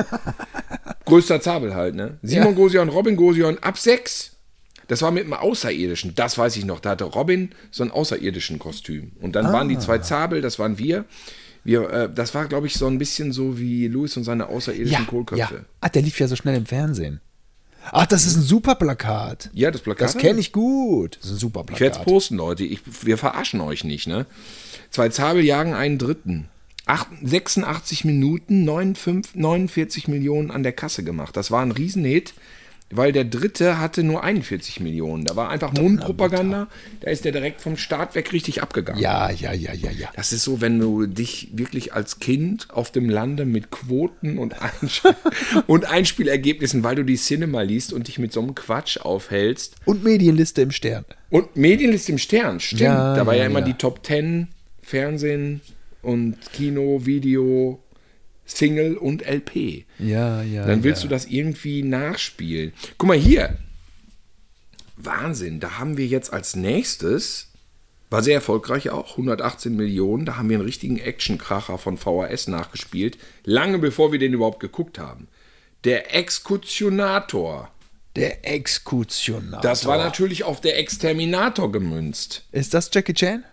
[1.06, 2.18] Größter Zabel halt, ne?
[2.22, 2.52] Simon Ja.
[2.54, 4.32] Gosion, Robin Gosion, ab sechs.
[4.88, 6.80] Das war mit einem Außerirdischen, das weiß ich noch.
[6.80, 9.12] Da hatte Robin so ein außerirdischen Kostüm.
[9.22, 11.06] Und dann waren die zwei Zabel, das waren wir.
[11.64, 15.04] wir äh, das war, glaube ich, so ein bisschen so wie Louis und seine außerirdischen
[15.06, 15.56] ja, Kohlköpfe.
[15.56, 15.62] ja.
[15.82, 17.22] Ah, der lief ja so schnell im Fernsehen.
[17.92, 19.50] Ach, das ist ein super Plakat.
[19.54, 20.08] Ja, das Plakat.
[20.08, 21.18] Das kenne ich gut.
[21.18, 22.06] Das ist ein super Ich werde es Plakat.
[22.06, 22.64] posten, Leute.
[22.64, 24.26] Ich, wir verarschen euch nicht, ne?
[24.90, 26.48] Zwei Zabel jagen einen dritten.
[26.86, 31.36] Acht, 86 Minuten, 59, 49 Millionen an der Kasse gemacht.
[31.36, 32.34] Das war ein Riesenhit,
[32.96, 35.26] weil der dritte hatte nur 41 Millionen.
[35.26, 36.68] Da war einfach Mundpropaganda.
[37.02, 39.02] Da ist der direkt vom Start weg richtig abgegangen.
[39.02, 40.10] Ja, ja, ja, ja, ja.
[40.16, 44.56] Das ist so, wenn du dich wirklich als Kind auf dem Lande mit Quoten und,
[44.62, 45.02] Einsch
[45.68, 50.04] und Einspielergebnissen, weil du die Cinema liest und dich mit so einem Quatsch aufhältst, Und
[50.04, 51.06] Medienliste im Stern.
[51.30, 52.82] und Medienliste im Stern, stimmt.
[52.82, 53.66] Ja, da war ja, ja, immer ja.
[53.66, 54.50] die Top 10
[54.82, 55.62] Fernsehen
[56.02, 57.80] und Kino, Video,
[58.46, 59.86] Single und LP.
[60.00, 60.66] Ja, ja.
[60.66, 61.10] Dann willst ja.
[61.10, 62.74] du das irgendwie nachspielen.
[62.98, 63.58] Guck mal hier.
[64.96, 67.52] Wahnsinn, da haben wir jetzt als nächstes,
[68.10, 73.18] war sehr erfolgreich auch, 118 Millionen, da haben wir einen richtigen Actionkracher von VHS nachgespielt,
[73.44, 75.28] lange bevor wir den überhaupt geguckt haben.
[75.84, 77.72] Der Exekutionator.
[78.16, 79.62] Der Exekutionator.
[79.62, 82.46] Das war natürlich auf der Exterminator gemünzt.
[82.52, 83.44] Ist das Jackie Chan?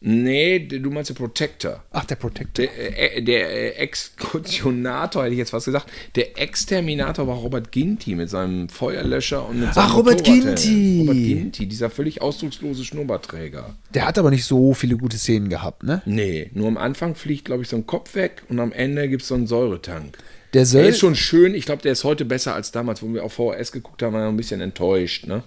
[0.00, 1.82] Nee, du meinst der Protector.
[1.90, 2.66] Ach, der Protector.
[2.66, 5.90] Der, äh, der äh, Exekutionator, hätte ich jetzt fast gesagt.
[6.14, 10.22] Der Exterminator war Robert Ginty mit seinem Feuerlöscher und mit seinem Ach, Robert.
[10.22, 11.00] Ginty.
[11.00, 13.74] Robert Ginty, dieser völlig ausdruckslose Schnurrbartträger.
[13.92, 16.02] Der hat aber nicht so viele gute Szenen gehabt, ne?
[16.06, 19.22] Nee, nur am Anfang fliegt, glaube ich, so ein Kopf weg und am Ende gibt
[19.22, 20.16] es so einen Säuretank.
[20.54, 21.54] Der Der ist schon schön.
[21.54, 24.26] Ich glaube, der ist heute besser als damals, wo wir auf VHS geguckt haben, war
[24.28, 25.26] ein bisschen enttäuscht.
[25.26, 25.42] Ne?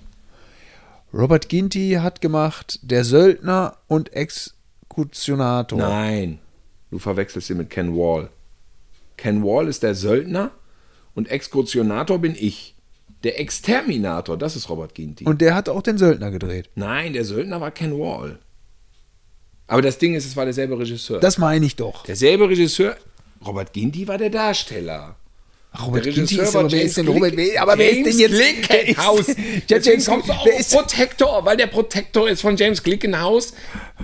[1.13, 5.77] Robert Ginty hat gemacht Der Söldner und Exekutionator.
[5.79, 6.39] Nein,
[6.89, 8.29] du verwechselst ihn mit Ken Wall.
[9.17, 10.51] Ken Wall ist der Söldner
[11.13, 12.75] und Exekutionator bin ich.
[13.23, 15.25] Der Exterminator, das ist Robert Ginty.
[15.25, 16.69] Und der hat auch den Söldner gedreht.
[16.73, 18.39] Nein, der Söldner war Ken Wall.
[19.67, 21.19] Aber das Ding ist, es war derselbe Regisseur.
[21.19, 22.03] Das meine ich doch.
[22.03, 22.95] derselbe Regisseur.
[23.45, 25.17] Robert Ginty war der Darsteller.
[25.85, 27.35] Robert Der Ginty ist aber wer James ist denn Robert?
[27.35, 28.69] Wer, aber wer ist denn James jetzt?
[28.69, 29.25] Glickenhaus.
[29.69, 33.53] Ja, James kommst du auch wer ist- Protector, weil der Protector ist von James Glickenhaus.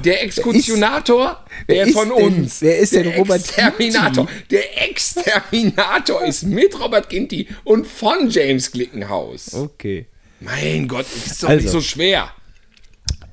[0.04, 2.62] Der Exekutionator, wer der ist von denn- uns.
[2.62, 4.26] wer ist denn Robert Exterminator.
[4.28, 4.44] Ginty?
[4.52, 9.54] Der Exterminator ist mit Robert Ginty und von James Glickenhaus.
[9.54, 10.06] Okay.
[10.40, 11.62] Mein Gott, das ist doch Also.
[11.63, 12.30] nicht so schwer.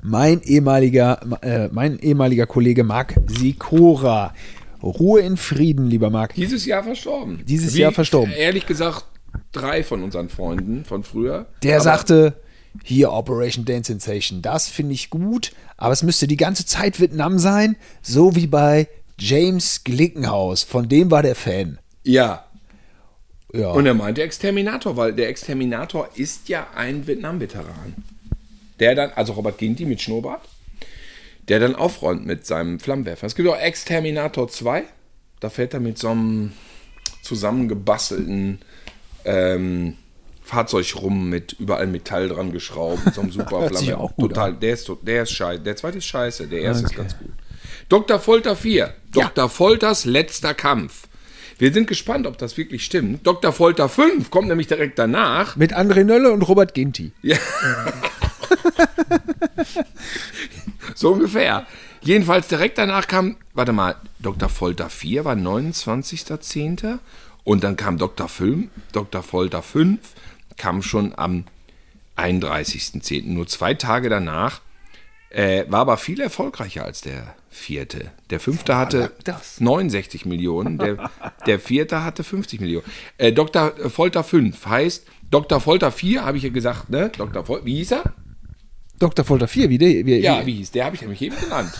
[0.02, 4.34] Mein ehemaliger, äh, mein ehemaliger Kollege Marc Sikora.
[4.84, 6.34] Ruhe in Frieden, lieber Marc.
[6.34, 7.42] Dieses Jahr verstorben.
[7.46, 8.32] Dieses Jahr verstorben.
[8.32, 9.04] Ehrlich gesagt,
[9.52, 11.46] drei von unseren Freunden von früher.
[11.62, 12.34] Der sagte,
[12.82, 17.38] hier Operation Dance Sensation, das finde ich gut, aber es müsste die ganze Zeit Vietnam
[17.38, 20.62] sein, so wie bei James Glickenhaus.
[20.64, 21.78] Von dem war der Fan.
[22.02, 22.44] Ja,
[23.54, 23.70] Ja.
[23.70, 27.94] Und er meinte Exterminator, weil der Exterminator ist ja ein Vietnam-Veteran.
[28.80, 30.42] Der dann, also Robert Ginty mit Schnurrbart,
[31.48, 33.26] der dann aufräumt mit seinem Flammenwerfer.
[33.26, 34.84] Es gibt auch Exterminator 2,
[35.40, 36.52] da fährt er mit so einem
[37.22, 38.60] zusammengebastelten
[39.24, 39.96] ähm,
[40.42, 43.68] Fahrzeug rum mit überall Metall dran geschraubt, mit so einem super
[44.18, 45.62] Total, der ist, der ist scheiße.
[45.62, 47.00] Der zweite ist scheiße, der erste ist Okay.
[47.00, 47.30] ganz gut.
[47.88, 48.18] Dr.
[48.18, 48.94] Folter 4.
[49.14, 49.24] Ja.
[49.28, 49.48] Dr.
[49.48, 51.08] Folters letzter Kampf.
[51.58, 53.26] Wir sind gespannt, ob das wirklich stimmt.
[53.26, 53.52] Dr.
[53.52, 55.56] Folter 5 kommt nämlich direkt danach.
[55.56, 57.12] Mit André Nölle und Robert Ginty.
[57.22, 57.36] Ja.
[60.94, 61.66] so ungefähr.
[62.02, 64.48] Jedenfalls direkt danach kam, warte mal, Dr.
[64.48, 66.98] Folter 4 war 29.10.
[67.44, 68.28] Und dann kam Dr.
[68.28, 69.22] Film, Dr.
[69.22, 70.00] Folter 5
[70.56, 71.44] kam schon am
[72.16, 73.26] 31.10.
[73.26, 74.60] Nur zwei Tage danach.
[75.30, 78.12] Äh, war aber viel erfolgreicher als der vierte.
[78.30, 79.60] Der fünfte hatte lag das?
[79.60, 81.10] 69 Millionen, der,
[81.46, 82.86] der vierte hatte 50 Millionen.
[83.18, 83.72] Äh, Dr.
[83.90, 85.60] Folter 5 heißt, Dr.
[85.60, 87.10] Folter 4, habe ich ja gesagt, ne?
[87.10, 87.44] Dr.
[87.44, 88.14] Folter, wie hieß er?
[88.98, 89.24] Dr.
[89.24, 90.06] Folter 4, wie der.
[90.06, 90.84] Wie, Ja, wie hieß der?
[90.86, 91.72] Habe ich nämlich eben genannt.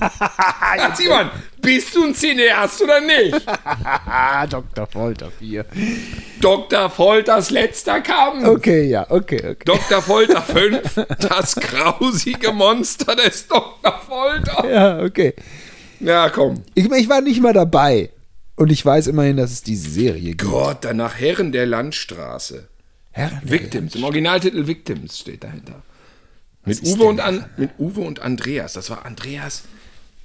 [0.00, 1.28] ja, Simon,
[1.60, 3.34] bist du ein Cineast oder nicht?
[4.50, 4.86] Dr.
[4.86, 5.66] Folter 4.
[6.40, 6.88] Dr.
[6.88, 8.46] Folters letzter Kampf.
[8.46, 9.64] Okay, ja, okay, okay.
[9.66, 10.00] Dr.
[10.00, 10.40] Folter
[10.94, 14.00] 5, das grausige Monster des Dr.
[14.06, 14.70] Folter.
[14.70, 15.34] Ja, okay.
[16.00, 16.62] Ja, komm.
[16.74, 18.10] Ich, ich war nicht mal dabei.
[18.56, 20.44] Und ich weiß immerhin, dass es diese Serie gibt.
[20.50, 22.68] Gott, danach Herren der Landstraße.
[23.10, 25.82] Herren, Victims, im Originaltitel Victims steht dahinter.
[26.70, 28.72] Mit Uwe, und An, mit Uwe und Andreas.
[28.74, 29.64] Das war Andreas.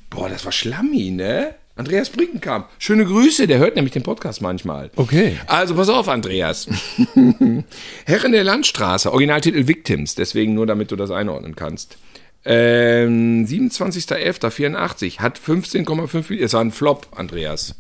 [0.10, 1.56] Boah, das war Schlammi, ne?
[1.76, 2.70] Andreas Brinkenkamp.
[2.80, 4.92] Schöne Grüße, der hört nämlich den Podcast manchmal.
[4.96, 5.40] Okay.
[5.48, 6.68] Also pass auf, Andreas.
[8.06, 11.98] Herren der Landstraße, Originaltitel Victims, deswegen nur damit du das einordnen kannst.
[12.46, 17.76] Ähm, 27.11.84 hat 15,5 Es war ein Flop, Andreas.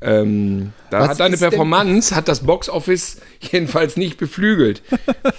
[0.00, 4.82] Ähm, da Was hat deine ist denn- Performance, hat das Boxoffice jedenfalls nicht beflügelt.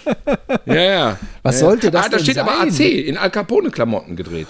[0.66, 1.20] ja, ja.
[1.44, 1.68] Was ja.
[1.68, 2.70] sollte das ah, da steht aber sein?
[2.70, 4.48] AC in Al Capone-Klamotten gedreht.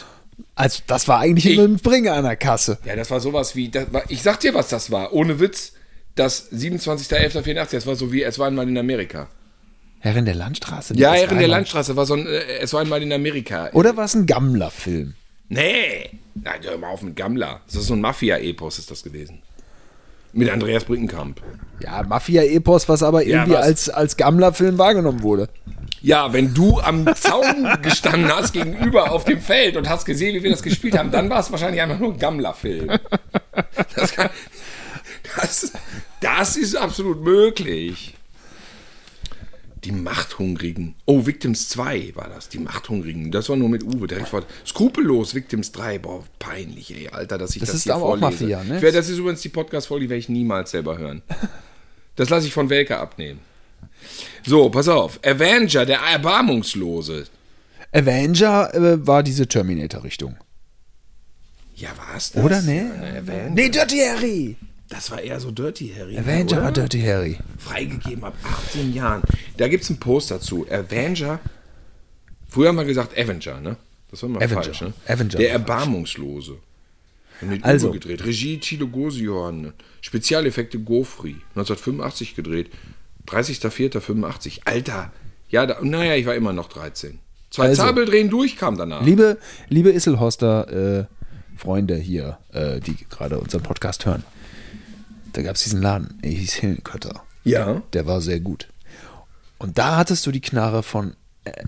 [0.55, 2.77] Also, das war eigentlich nur ein Bringer an der Kasse.
[2.85, 5.73] Ja, das war sowas wie, war, ich sag dir, was das war, ohne Witz.
[6.15, 9.29] Das 27.11.84, das war so wie, es war einmal in Amerika.
[9.99, 10.95] Herren der Landstraße?
[10.97, 13.69] Ja, war der Landstraße war so ein, äh, es war einmal in Amerika.
[13.73, 15.13] Oder war es ein Gammler-Film?
[15.47, 17.61] Nee, nein, hör mal auf mit Gammler.
[17.67, 19.41] Das ist so ein Mafia-Epos ist das gewesen.
[20.33, 21.41] Mit Andreas Brinkenkamp.
[21.81, 23.65] Ja, Mafia-Epos, was aber Ja, irgendwie was?
[23.65, 25.49] als, als Gammler-Film wahrgenommen wurde.
[26.01, 30.43] Ja, wenn du am Zaun gestanden hast gegenüber auf dem Feld und hast gesehen, wie
[30.43, 32.89] wir das gespielt haben, dann war es wahrscheinlich einfach nur ein Gammler-Film.
[33.95, 34.13] Das,
[35.35, 35.71] das,
[36.21, 38.15] das ist absolut möglich.
[39.83, 40.93] Die Machthungrigen.
[41.05, 42.49] Oh, Victims 2 war das.
[42.49, 43.31] Die Machthungrigen.
[43.31, 44.43] Das war nur mit Uwe direkt vor.
[44.65, 45.97] Skrupellos, Victims 3.
[45.99, 48.43] Boah, peinlich, ey, Alter, dass ich das, Das ist hier aber auch vorlese.
[48.43, 48.75] Mafia, ne?
[48.75, 51.21] Ich werde, das ist übrigens die Podcast-Folge, die werde ich niemals selber hören.
[52.17, 53.39] Das lasse ich von Welke abnehmen.
[54.45, 55.17] So, pass auf.
[55.25, 57.25] Avenger, der Erbarmungslose.
[57.93, 60.35] Avenger äh, war diese Terminator-Richtung.
[61.75, 62.43] Ja, war's das?
[62.43, 62.61] Oder?
[62.61, 62.83] Nee?
[63.25, 63.49] Ja.
[63.49, 64.57] Nee, Dirty Harry.
[64.91, 66.17] Das war eher so Dirty Harry.
[66.17, 66.63] Avenger oder?
[66.65, 67.37] war Dirty Harry.
[67.57, 69.21] Freigegeben ab 18 Jahren.
[69.55, 70.67] Da gibt es ein Poster zu.
[70.69, 71.39] Avenger.
[72.49, 73.77] Früher haben wir gesagt Avenger, ne?
[74.11, 74.63] Das war immer Avenger.
[74.63, 74.93] falsch, ne?
[75.07, 75.51] Avenger Der.
[75.51, 76.57] Erbarmungslose.
[77.39, 77.87] Mit Also.
[77.87, 78.25] Uwe gedreht.
[78.25, 79.71] Regie Chilo Gosion.
[80.01, 81.37] Spezialeffekte Gofri.
[81.55, 82.69] 1985 gedreht.
[83.27, 84.61] 30.04.85.
[84.65, 85.13] Alter.
[85.49, 87.19] Ja, da, naja, ich war immer noch 13.
[87.49, 87.83] Zwei Also.
[87.83, 89.03] Zabel drehen durch kam danach.
[89.05, 89.37] Liebe,
[89.69, 91.05] liebe Isselhorster äh,
[91.57, 94.23] Freunde hier, äh, die gerade unseren Podcast hören.
[95.33, 97.23] Da gab es diesen Laden, der hieß Hillenkötter.
[97.43, 97.81] Ja.
[97.93, 98.67] Der war sehr gut.
[99.57, 101.15] Und da hattest du die Knarre von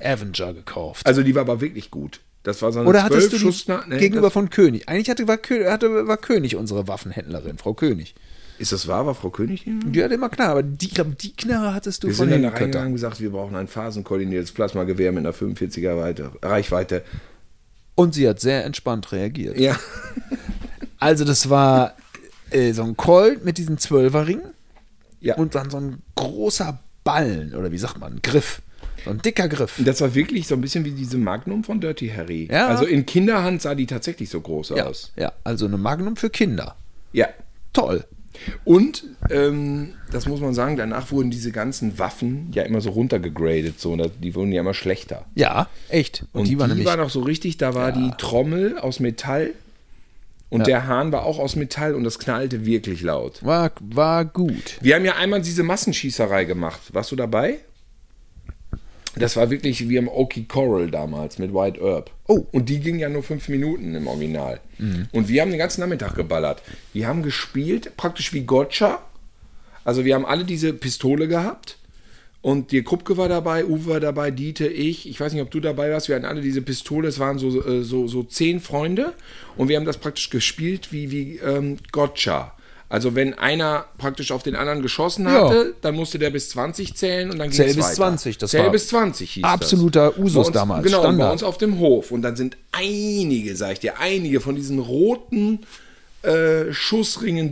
[0.02, 1.06] Avenger gekauft.
[1.06, 2.22] Also die war aber wirklich gut.
[2.44, 4.90] Das war so eine Oder hattest du die 12 Schuss nee, gegenüber von König?
[4.90, 8.16] Eigentlich hatte, war, hatte, war König unsere Waffenhändlerin, Frau König.
[8.60, 9.06] Ist das wahr?
[9.06, 9.80] War Frau König hier?
[9.86, 12.44] Die hatte immer Knarre, aber die, ich glaube, die Knarre hattest du Wir von sind
[12.44, 17.04] dann reingegangen und gesagt, wir brauchen ein phasenkoordiniertes Plasmagewehr mit einer 45er Weite, Reichweite.
[17.96, 19.58] Und sie hat sehr entspannt reagiert.
[19.58, 19.78] Ja.
[21.00, 21.96] Also das war
[22.54, 24.42] äh, so ein Colt mit diesem Zwölferring
[25.20, 25.36] ja.
[25.36, 28.62] und dann so ein großer Ballen oder wie sagt man, Griff.
[29.04, 29.82] So ein dicker Griff.
[29.84, 32.48] das war wirklich so ein bisschen wie diese Magnum von Dirty Harry.
[32.50, 32.68] Ja.
[32.68, 35.12] Also in Kinderhand sah die tatsächlich so groß Ja, aus.
[35.18, 36.76] ja, also eine Magnum für Kinder.
[37.12, 37.28] Ja.
[37.74, 38.06] Toll.
[38.64, 43.80] Und, ähm, das muss man sagen, danach wurden diese ganzen Waffen ja immer so runtergegradet.
[43.80, 45.26] So, und die wurden ja immer schlechter.
[45.36, 46.26] Ja, echt.
[46.34, 46.86] Und, Und die war nämlich.
[46.96, 49.52] noch so richtig, da war die Trommel aus Metall
[50.54, 50.66] und Ja.
[50.66, 53.44] der Hahn war auch aus Metall und das knallte wirklich laut.
[53.44, 54.78] war, war gut.
[54.82, 56.80] Wir haben ja einmal diese Massenschießerei gemacht.
[56.94, 57.60] Warst du dabei?
[59.16, 62.10] Das war wirklich wie im Oki Coral damals mit White Herb.
[62.28, 62.46] Oh.
[62.52, 64.60] Und die ging ja nur fünf Minuten im Original.
[65.12, 66.62] Und wir haben den ganzen Nachmittag geballert.
[66.94, 69.00] Wir haben gespielt, praktisch wie Gotcha.
[69.84, 71.78] Also wir haben alle diese Pistole gehabt.
[72.44, 75.10] Und die Krupke war dabei, Uwe war dabei, Dieter, ich.
[75.10, 76.10] Ich weiß nicht, ob du dabei warst.
[76.10, 77.08] Wir hatten alle diese Pistole.
[77.08, 79.14] Es waren so, äh, so, so zehn Freunde.
[79.56, 82.54] Und wir haben das praktisch gespielt wie, wie ähm, Gotcha.
[82.90, 85.48] Also wenn einer praktisch auf den anderen geschossen Ja.
[85.50, 87.96] hatte, dann musste der bis 20 zählen und dann ging Zähl es bis weiter.
[87.96, 90.20] 20, das Zähl war bis 20 hieß absoluter das.
[90.20, 91.32] Usus uns, damals, Genau, und bei Standard.
[91.32, 92.12] uns auf dem Hof.
[92.12, 95.62] Und dann sind einige, sag ich dir, einige von diesen roten
[96.24, 97.50] äh, Schussringen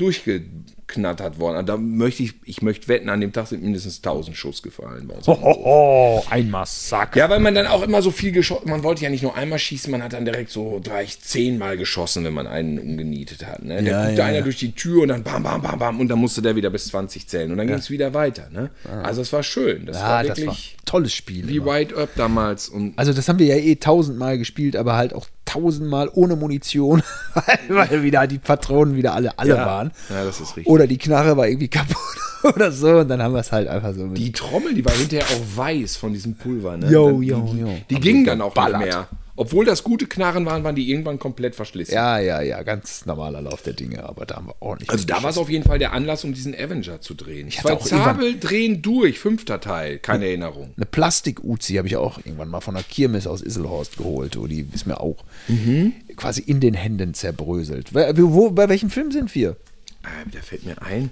[0.92, 1.66] abgeknattert worden.
[1.66, 5.16] Da möchte ich, ich möchte wetten, an dem Tag sind mindestens 1000 Schuss gefallen bei
[5.16, 5.28] uns.
[5.28, 7.18] Hohoho, ein Massaker.
[7.20, 9.60] Ja, weil man dann auch immer so viel geschossen, man wollte ja nicht nur einmal
[9.60, 13.64] schießen, man hat dann direkt so gleich zehnmal geschossen, wenn man einen umgenietet hat.
[13.64, 13.82] Ne?
[13.84, 14.44] Da Ja, guckte ja, einer ja.
[14.44, 16.88] durch die Tür und dann bam, bam, bam, bam und dann musste der wieder bis
[16.88, 18.50] 20 zählen und dann ging es wieder weiter.
[18.52, 18.70] Ne?
[19.04, 21.48] Also es war schön, das Ja, war das war wirklich tolles Spiel.
[21.48, 21.66] wie immer.
[21.68, 25.28] White Up damals und Also das haben wir ja eh tausendmal gespielt, aber halt auch
[25.52, 27.02] tausendmal ohne Munition,
[27.70, 29.66] weil, wieder die Patronen wieder alle alle Ja.
[29.66, 29.92] waren.
[30.10, 30.68] Ja, das ist richtig.
[30.68, 31.98] Oder die Knarre war irgendwie kaputt
[32.44, 34.18] oder so und dann haben wir es halt einfach so mit.
[34.18, 36.78] Die Trommel, die war hinterher auch weiß von diesem Pulver.
[36.78, 36.90] Ne?
[36.90, 37.68] Jo, jo, die, jo.
[37.90, 38.80] Die Haben gingen sie dann auch geballert.
[38.82, 39.08] nicht mehr.
[39.42, 41.94] Obwohl das gute Knarren waren, waren die irgendwann komplett verschlissen.
[41.94, 44.90] ja, ja, ja, ganz normaler Lauf der Dinge, aber da haben wir ordentlich.
[44.92, 47.48] Also da war es auf jeden Fall der Anlass, um diesen Avenger zu drehen.
[47.50, 50.74] hatte Zwei auch Zabel drehen durch, fünfter Teil, keine Erinnerung.
[50.78, 54.38] Eine Plastik-Uzi habe ich auch irgendwann mal von der Kirmes aus Isselhorst geholt.
[54.38, 55.94] Oh, die ist mir auch Mhm.
[56.16, 57.94] quasi in den Händen zerbröselt.
[57.94, 59.58] Wo, wo, bei welchem Film sind wir?
[60.04, 61.10] Ah, da fällt mir ein,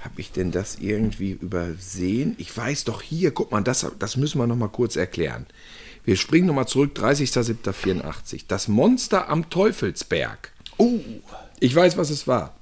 [0.00, 2.34] habe ich denn das irgendwie übersehen?
[2.38, 5.46] Ich weiß doch hier, guck mal, das, das müssen wir noch mal kurz erklären.
[6.04, 8.44] Wir springen noch mal zurück, 30.07.84.
[8.48, 10.52] Das Monster am Teufelsberg.
[10.78, 10.98] Oh,
[11.60, 12.56] Ich weiß, was es war.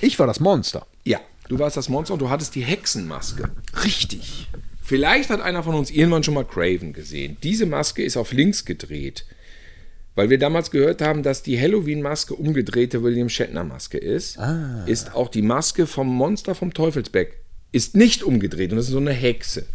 [0.00, 0.86] ich war das Monster.
[1.04, 3.50] Ja, du warst das Monster und du hattest die Hexenmaske.
[3.84, 4.48] Richtig.
[4.82, 7.36] Vielleicht hat einer von uns irgendwann schon mal Craven gesehen.
[7.42, 9.24] Diese Maske ist auf links gedreht.
[10.16, 14.38] Weil wir damals gehört haben, dass die Halloween-Maske umgedrehte William Shatner-Maske ist,
[14.86, 17.32] ist auch die Maske vom Monster vom Teufelsberg
[17.74, 19.66] ist nicht umgedreht und das ist so eine Hexe.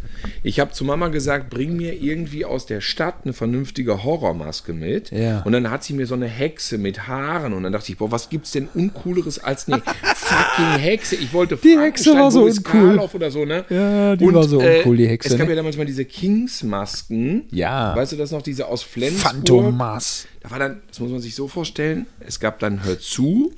[0.41, 5.11] Ich habe zu Mama gesagt, bring mir irgendwie aus der Stadt eine vernünftige Horrormaske mit.
[5.11, 5.41] Ja.
[5.41, 8.09] Und dann hat sie mir so eine Hexe mit Haaren und dann dachte ich, boah,
[8.09, 9.81] was gibt's denn uncooleres als eine
[10.15, 11.15] fucking Hexe?
[11.15, 12.81] Ich wollte Die Hexe war so Boris uncool.
[12.87, 13.65] Karloff oder so, ne?
[13.69, 15.53] Ja, die war so uncool, die Hexe, Es gab ne?
[15.53, 17.43] ja damals mal diese Kings-Masken.
[17.51, 17.95] Ja.
[17.95, 19.33] Weißt du das noch, diese aus Flensburg?
[19.33, 20.27] Phantomas.
[20.41, 23.53] Da war dann, das muss man sich so vorstellen, es gab dann Hör zu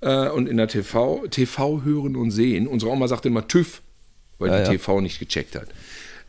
[0.00, 2.66] äh, und in der TV, TV hören und sehen.
[2.66, 3.82] Unsere Oma sagte immer TÜV,
[4.38, 4.70] weil Ja, die ja.
[4.70, 5.68] TV nicht gecheckt hat.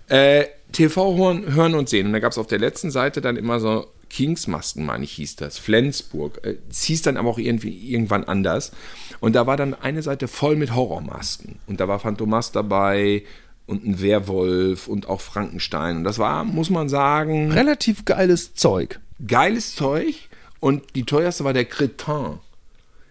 [0.08, 2.08] Äh, TV hören, hören und sehen.
[2.08, 5.36] Und da gab es auf der letzten Seite dann immer so Kingsmasken, meine ich, hieß
[5.36, 5.60] das.
[5.60, 6.40] Flensburg.
[6.44, 8.72] Äh, Es hieß dann aber auch irgendwie irgendwann anders.
[9.20, 11.60] Und da war dann eine Seite voll mit Horrormasken.
[11.68, 13.24] Und da war Phantomas dabei
[13.68, 15.98] und ein Werwolf und auch Frankenstein.
[15.98, 19.00] Und das war, muss man sagen, Relativ geiles Zeug.
[19.28, 20.16] geiles Zeug
[20.60, 22.40] und die teuerste war der Cretin.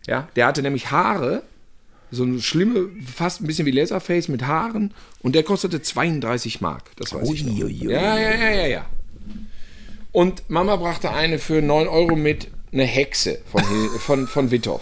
[0.08, 1.42] Ja, der hatte nämlich Haare,
[2.10, 6.90] so eine schlimme, fast ein bisschen wie Laserface mit Haaren und der kostete 32 Mark.
[6.96, 7.68] Das weiß ich noch.
[7.68, 8.86] Ja, ja, ja, ja, ja.
[10.10, 13.62] Und Mama brachte eine für 9 Euro mit, eine Hexe von,
[14.00, 14.80] von, von Wittow.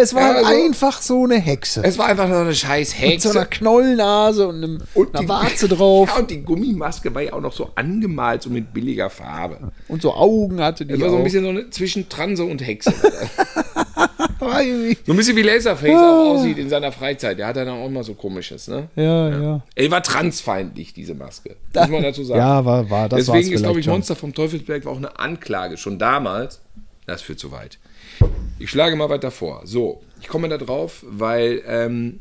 [0.00, 1.82] Es war Ja, also- einfach so eine Hexe.
[1.84, 3.58] Es war einfach so eine scheiß Mit so einer Hexe.
[3.58, 6.08] Knollnase und, einem, Und einer die- Warze drauf.
[6.14, 9.72] Ja, und die Gummimaske war ja auch noch so angemalt, so mit billiger Farbe.
[9.88, 11.24] Und so Augen hatte die Das war so ein auch.
[11.24, 12.92] bisschen so eine zwischen Transe und Hexe.
[14.40, 14.60] Ah,
[15.04, 17.38] So ein bisschen wie Laserface auch aussieht in seiner Freizeit.
[17.38, 18.88] Der hat dann auch immer so komisches, ne?
[18.94, 19.60] Ja, ja.
[19.74, 21.56] Er war transfeindlich, diese Maske.
[21.74, 22.38] Muss man dazu sagen.
[22.38, 23.86] Ja, war, war das Deswegen ist, glaube ich.
[23.88, 25.76] Monster vom Teufelsberg war auch eine Anklage.
[25.76, 26.60] Schon damals.
[27.06, 27.78] Das führt zu weit.
[28.58, 29.62] Ich schlage mal weiter vor.
[29.64, 32.20] So, ich komme da drauf, weil ähm,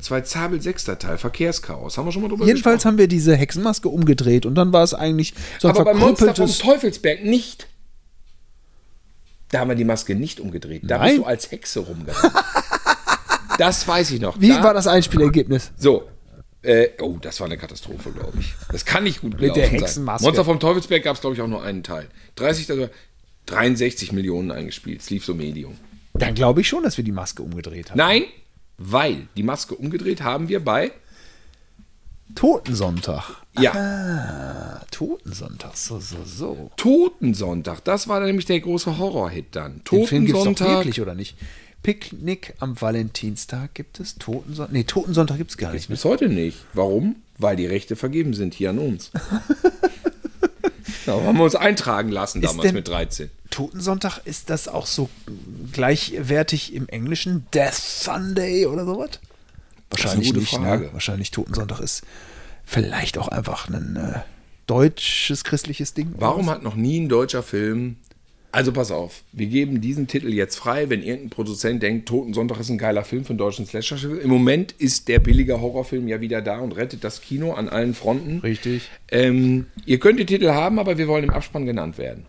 [0.00, 1.98] zwei Zabel sechster Teil, Verkehrschaos.
[1.98, 2.92] Haben wir schon mal drüber Jedenfalls gesprochen?
[2.92, 6.34] haben wir diese Hexenmaske umgedreht und dann war es eigentlich so ein Aber beim Monster
[6.34, 6.50] vom.
[6.50, 7.68] Teufelsberg nicht.
[9.50, 10.82] Da haben wir die Maske nicht umgedreht.
[10.84, 11.08] Da Nein.
[11.08, 12.32] bist du als Hexe rumgegangen.
[13.58, 14.40] das weiß ich noch.
[14.40, 15.70] Wie da, war das Einspielergebnis?
[15.76, 16.08] So.
[16.62, 18.54] Äh, oh, das war eine Katastrophe, glaube ich.
[18.72, 19.80] Das kann nicht gut gelaufen der sein.
[19.80, 20.24] Hexenmaske.
[20.24, 22.08] Monster vom Teufelsberg gab es, glaube ich, auch nur einen Teil.
[22.36, 22.88] 30, also
[23.46, 25.00] 63 Millionen eingespielt.
[25.00, 25.76] Es lief so Medium.
[26.14, 27.98] Dann glaube ich schon, dass wir die Maske umgedreht haben.
[27.98, 28.24] Nein,
[28.78, 30.92] weil die Maske umgedreht haben wir bei.
[32.34, 33.42] Totensonntag.
[33.60, 36.70] Ja, Ah, Totensonntag, so, so, so.
[36.76, 37.84] Totensonntag.
[37.84, 39.74] Das war dann nämlich der große Horrorhit dann.
[39.74, 40.68] Den Totensonntag.
[40.68, 41.36] wirklich, oder nicht?
[41.82, 44.16] Picknick am Valentinstag gibt es.
[44.16, 44.72] Totensonntag.
[44.72, 45.88] Nee, Totensonntag gibt es gar nicht.
[45.88, 46.58] Bis heute nicht.
[46.72, 47.16] Warum?
[47.38, 49.10] Weil die Rechte vergeben sind hier an uns.
[51.06, 53.30] da haben wir uns eintragen lassen Ist damals mit 13.
[53.50, 55.08] Totensonntag, ist das auch so
[55.72, 57.46] gleichwertig im Englischen?
[57.52, 59.20] Death Sunday oder sowas?
[59.90, 60.50] Wahrscheinlich nicht.
[60.50, 60.86] Frage.
[60.86, 60.92] Ne?
[60.92, 62.02] Wahrscheinlich Totensonntag ist
[62.64, 64.20] vielleicht auch einfach ein äh,
[64.66, 66.14] deutsches christliches Ding.
[66.16, 67.96] Warum hat noch nie ein deutscher Film.
[68.54, 72.68] Also pass auf, wir geben diesen Titel jetzt frei, wenn irgendein Produzent denkt, Totensonntag ist
[72.68, 74.18] ein geiler Film für einen deutschen slasher -Film.
[74.18, 77.94] Im Moment ist der billige Horrorfilm ja wieder da und rettet das Kino an allen
[77.94, 78.38] Fronten.
[78.38, 78.88] Richtig.
[79.10, 82.26] Ähm, ihr könnt den Titel haben, aber wir wollen im Abspann genannt werden.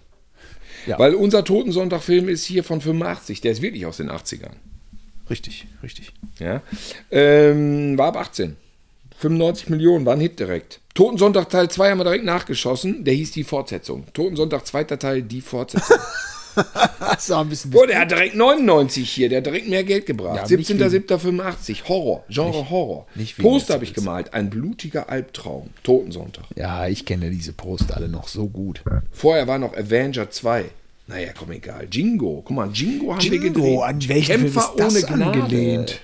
[0.88, 0.98] Ja.
[0.98, 4.54] Weil unser Totensonntag-Film ist hier von 85, der ist wirklich aus den 80ern.
[5.30, 6.12] Richtig, richtig.
[6.40, 6.64] Ja.
[7.12, 8.56] Ähm, war ab 18.
[9.18, 10.82] 95 Millionen, war ein Hit direkt.
[10.94, 13.04] Totensonntag Teil 2 haben wir direkt nachgeschossen.
[13.04, 14.06] Der hieß die Fortsetzung.
[14.14, 15.98] Totensonntag zweiter Teil, die Fortsetzung.
[17.00, 20.06] Das war ein bisschen Boah, der hat direkt 99 hier, der hat direkt mehr Geld
[20.06, 20.50] gebracht.
[20.50, 23.08] Ja, nicht 17.07.85, Horror, Genre Horror.
[23.16, 26.46] nicht Poster habe ich gemalt, ein blutiger Albtraum, Totensonntag.
[26.56, 28.82] Ja, ich kenne diese Post alle noch so gut.
[29.12, 30.66] Vorher war noch Avenger 2.
[31.08, 31.88] Naja, komm, egal.
[31.92, 33.64] Jingo, guck mal, Jingo haben wir gedreht.
[33.64, 35.42] Jingo, an welchen Film Kämpfer ist das ohne Gnade.
[35.42, 36.00] angelehnt?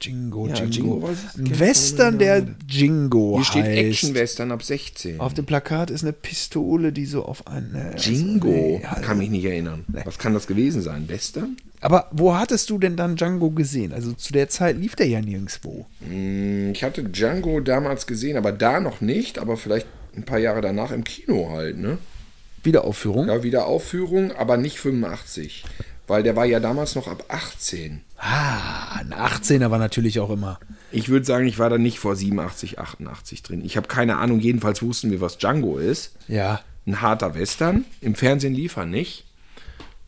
[0.00, 0.70] Jingo, Ja, Jingo.
[0.70, 3.64] Jingo, ein Western, der Jingo Hier steht.
[3.66, 5.20] Action-Western ab 16.
[5.20, 7.94] Auf dem Plakat ist eine Pistole, die so auf eine...
[7.96, 9.02] Jingo, Nee, halt.
[9.02, 9.84] kann mich nicht erinnern.
[10.04, 11.08] Was kann das gewesen sein?
[11.08, 11.56] Western?
[11.80, 13.92] Aber wo hattest du denn dann Django gesehen?
[13.92, 15.86] Also zu der Zeit lief der ja nirgendwo.
[16.08, 19.86] Hm, Ich hatte Django damals gesehen, aber da noch nicht, aber vielleicht
[20.16, 21.98] ein paar Jahre danach im Kino halt, ne?
[22.62, 23.28] Wiederaufführung?
[23.28, 25.64] Ja, wieder Aufführung, aber nicht 85.
[26.06, 28.02] Weil der war ja damals noch ab 18.
[28.18, 30.60] Ah, ein 18er war natürlich auch immer.
[30.92, 33.64] Ich würde sagen, ich war da nicht vor 87, 88 drin.
[33.64, 36.16] Ich habe keine Ahnung, jedenfalls wussten wir, was Django ist.
[36.28, 36.60] Ja.
[36.86, 37.86] Ein harter Western.
[38.00, 39.24] Im Fernsehen lief er nicht.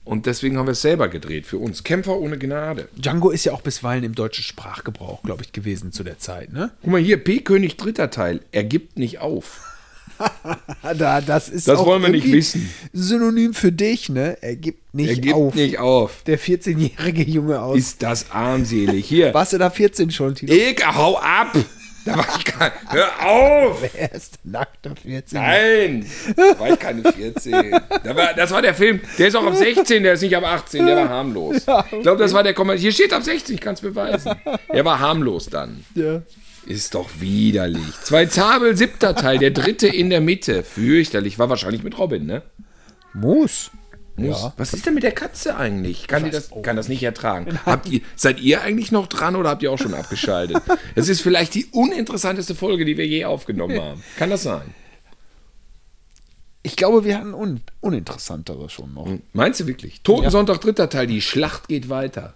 [0.05, 1.83] Und deswegen haben wir es selber gedreht für uns.
[1.83, 2.89] Kämpfer ohne Gnade.
[2.95, 6.71] Django ist ja auch bisweilen im deutschen Sprachgebrauch, glaube ich, gewesen zu der Zeit, ne?
[6.83, 8.41] Guck mal hier, P-König dritter Teil.
[8.53, 9.76] Er gibt nicht auf.
[10.99, 12.71] Da, das ist Das auch wollen wir nicht wissen.
[12.93, 14.39] Synonym für dich, ne?
[14.41, 15.55] Er gibt nicht Er gibt auf.
[15.55, 16.23] nicht auf.
[16.27, 17.77] Der 14-jährige Junge aus.
[17.77, 19.05] Ist das armselig.
[19.07, 19.35] Hier.
[19.35, 20.53] Warst du da 14 schon, Tino?
[20.53, 21.57] Ilka, hau ab!
[22.05, 23.83] Da war ich gar, hör auf!
[23.99, 25.41] Er ist nackter 14.
[25.41, 26.07] Nein!
[26.37, 27.53] Da war ich keine 14.
[28.05, 29.01] Da war, das war der Film.
[29.19, 31.57] Der ist auch ab 16, der ist nicht ab 18, der war harmlos.
[31.57, 31.65] Ich
[32.03, 32.81] glaube, das war der Kommentar.
[32.81, 34.31] Hier steht ab 16, ich kann es beweisen.
[34.73, 35.85] Der war harmlos dann.
[35.97, 36.23] Ja.
[36.67, 37.93] Ist doch widerlich.
[38.03, 40.65] Zwei Zabel, siebter Teil, der dritte in der Mitte.
[40.65, 41.39] Fürchterlich.
[41.39, 42.43] War wahrscheinlich mit Robin, ne?
[43.15, 43.71] Muss.
[44.17, 44.43] Muss.
[44.43, 44.53] Ja.
[44.57, 46.09] Was ist denn mit der Katze eigentlich?
[46.09, 47.59] Kann die das, kann das nicht ertragen?
[47.67, 50.61] Habt ihr, seid ihr eigentlich noch dran oder habt ihr auch schon abgeschaltet?
[50.95, 54.03] Es ist vielleicht die uninteressanteste Folge, die wir je aufgenommen haben.
[54.17, 54.75] Kann das sein?
[56.63, 59.09] Ich glaube, wir hatten un uninteressantere schon noch.
[59.33, 60.01] Meinst du wirklich?
[60.03, 62.35] Totensonntag, dritter Teil, die Schlacht geht weiter.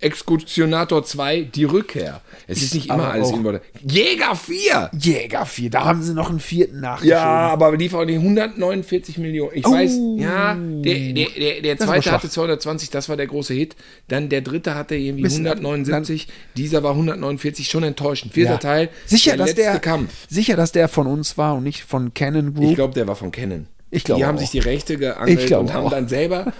[0.00, 2.20] Exekutionator 2, die Rückkehr.
[2.46, 3.62] Es ist nicht immer alles auch- in Worte.
[3.86, 4.90] Jäger 4!
[4.98, 7.10] Jäger 4, da haben sie noch einen vierten nachgeschoben.
[7.10, 9.52] Ja, aber lief auch die 149 Millionen.
[9.54, 11.84] Ich weiß, ja, der, der, der, der Oh.
[11.84, 13.76] Zweite hatte 220, das war der große Hit.
[14.08, 18.34] Dann der dritte hatte irgendwie Bisschen- 179, dieser war 149, schon enttäuschend.
[18.34, 18.58] Vierter Ja.
[18.58, 20.10] Teil, Sicher, der dass letzte der, Kampf.
[20.28, 22.70] sicher, dass der von uns war und nicht von Canon Group.
[22.70, 23.66] Ich glaube, der war von Canon.
[23.90, 24.40] Ich glaube Die haben auch.
[24.40, 25.90] sich die Rechte geangelt und haben auch.
[25.90, 26.52] dann selber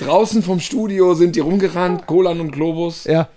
[0.00, 3.04] draußen vom Studio sind die rumgerannt, Golan und Globus.
[3.04, 3.28] ja.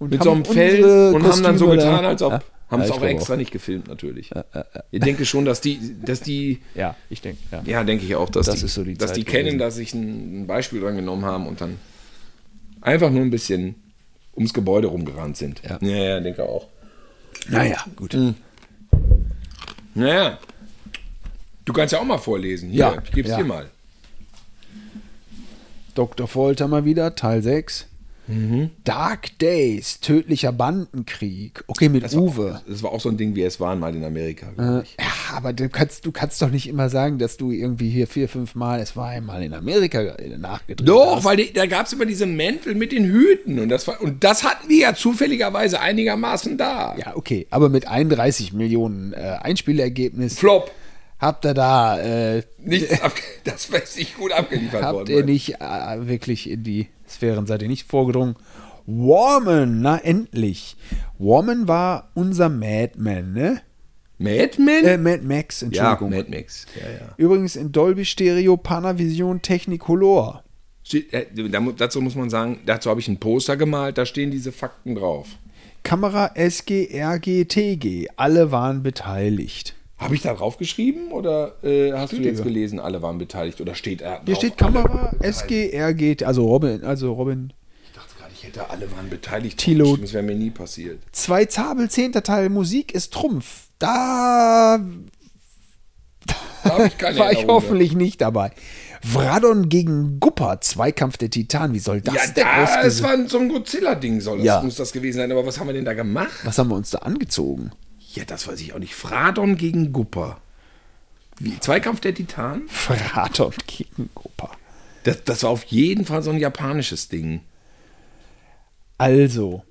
[0.00, 2.30] Und mit so einem Fell und haben dann so getan, als ob.
[2.32, 2.40] Ja.
[2.70, 4.30] Haben Ja, es auch extra nicht gefilmt, natürlich.
[4.92, 7.38] Ich denke schon, dass die, dass die, Ja, ich denke.
[7.50, 7.62] Ja.
[7.64, 9.94] ja, denke ich auch, dass Das die, so die dass Zeit die kennen, dass sich
[9.94, 11.78] ein, ein Beispiel dran genommen haben und dann
[12.80, 13.74] einfach nur ein bisschen
[14.36, 15.62] ums Gebäude rumgerannt sind.
[15.68, 15.78] Ja.
[15.80, 16.68] ja, ja denke auch.
[17.48, 18.16] Naja, gut.
[19.94, 20.38] Naja.
[21.68, 22.70] Du kannst ja auch mal vorlesen.
[22.70, 23.36] Hier, Ja, ich gebe es ja.
[23.42, 23.66] dir mal.
[25.94, 26.26] Dr.
[26.26, 27.86] Folter mal wieder, Teil 6.
[28.28, 28.70] Mhm.
[28.84, 31.64] Dark Days, tödlicher Bandenkrieg.
[31.66, 32.60] Okay, mit Uwe.
[32.68, 34.48] Das war auch so ein Ding, wie es waren mal in Amerika.
[34.84, 34.96] ich.
[34.98, 38.28] Ja, aber du kannst, du kannst doch nicht immer sagen, dass du irgendwie hier vier,
[38.28, 41.24] fünf Mal, es war einmal in Amerika äh, nachgedreht Doch, hast.
[41.24, 44.22] weil die, da gab es immer diese Mäntel mit den Hüten und das, war, und
[44.22, 46.96] das hatten wir ja zufälligerweise einigermaßen da.
[46.98, 50.70] Ja, okay, aber mit 31 Millionen äh, Einspielergebnis Flop.
[51.18, 53.12] Habt ihr da, äh, Nichts ab,
[53.44, 55.10] das wäre nicht gut abgeliefert habt worden.
[55.10, 58.36] ihr nicht äh, wirklich in die Sphären, seid ihr nicht vorgedrungen.
[58.86, 60.76] Warman, na endlich.
[61.18, 63.60] Warman war unser Madman, ne?
[64.18, 64.84] Madman?
[64.84, 66.10] Äh, Mad Max, ja, Entschuldigung.
[66.10, 66.66] Mad Max.
[66.74, 67.14] Ja, ja.
[67.16, 70.42] Übrigens in Dolby Stereo Panavision Technicolor.
[70.82, 71.26] Steht, äh,
[71.76, 75.28] dazu muss man sagen, dazu habe ich ein Poster gemalt, da stehen diese Fakten drauf.
[75.82, 78.08] Kamera SG, RG, TG.
[78.16, 79.74] Alle waren beteiligt.
[79.98, 82.44] Habe ich da drauf geschrieben oder äh, hast du Steht jetzt hier.
[82.44, 85.42] gelesen, alle waren beteiligt oder steht da Hier steht Kamera waren beteiligt?
[85.42, 87.52] SG, RG, also Robin, also Robin.
[87.84, 89.58] Ich dachte gerade, ich hätte alle waren beteiligt.
[89.58, 91.00] Draufgeschrieben, Das wäre mir nie passiert.
[91.12, 93.66] Zwei Zabel, zehnter Teil, Musik ist Trumpf.
[93.80, 94.78] Da
[96.64, 98.52] Da ich war ich hoffentlich nicht dabei.
[99.02, 101.72] Vradon gegen Gupper, Zweikampf der Titan.
[101.72, 103.04] Wie soll das Ja, denn da, es ausgesehen?
[103.22, 104.62] war so ein Godzilla-Ding, soll das, Ja.
[104.62, 105.30] muss das gewesen sein.
[105.32, 106.30] Aber was haben wir denn da gemacht?
[106.44, 107.70] Was haben wir uns da angezogen?
[108.18, 108.96] Ja, das weiß ich auch nicht.
[108.96, 110.40] Fradon gegen Gupper.
[111.38, 112.62] Wie, Zweikampf der Titan?
[112.66, 114.50] Vradon gegen Gupper.
[115.04, 117.42] Das, das war auf jeden Fall so ein japanisches Ding.
[118.98, 119.62] Also,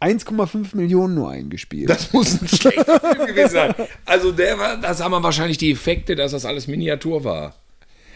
[0.00, 1.88] 1,5 Millionen nur eingespielt.
[1.88, 3.74] Das muss ein schlechter Film gewesen sein.
[4.04, 7.54] Also der war, das haben wir wahrscheinlich die Effekte, dass das alles Miniatur war.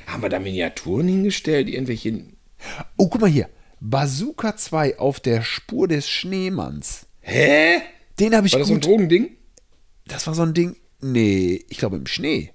[0.09, 1.69] Haben wir da Miniaturen hingestellt?
[1.69, 2.25] Irgendwelche.
[2.97, 3.49] Oh, guck mal hier.
[3.79, 7.07] Bazooka 2 auf der Spur des Schneemanns.
[7.21, 7.83] Hä?
[8.19, 8.91] Den habe ich War das so ein gut.
[8.91, 9.37] Drogending?
[10.11, 10.77] Das war so ein Ding.
[11.01, 12.51] Nee, ich glaube im Schnee.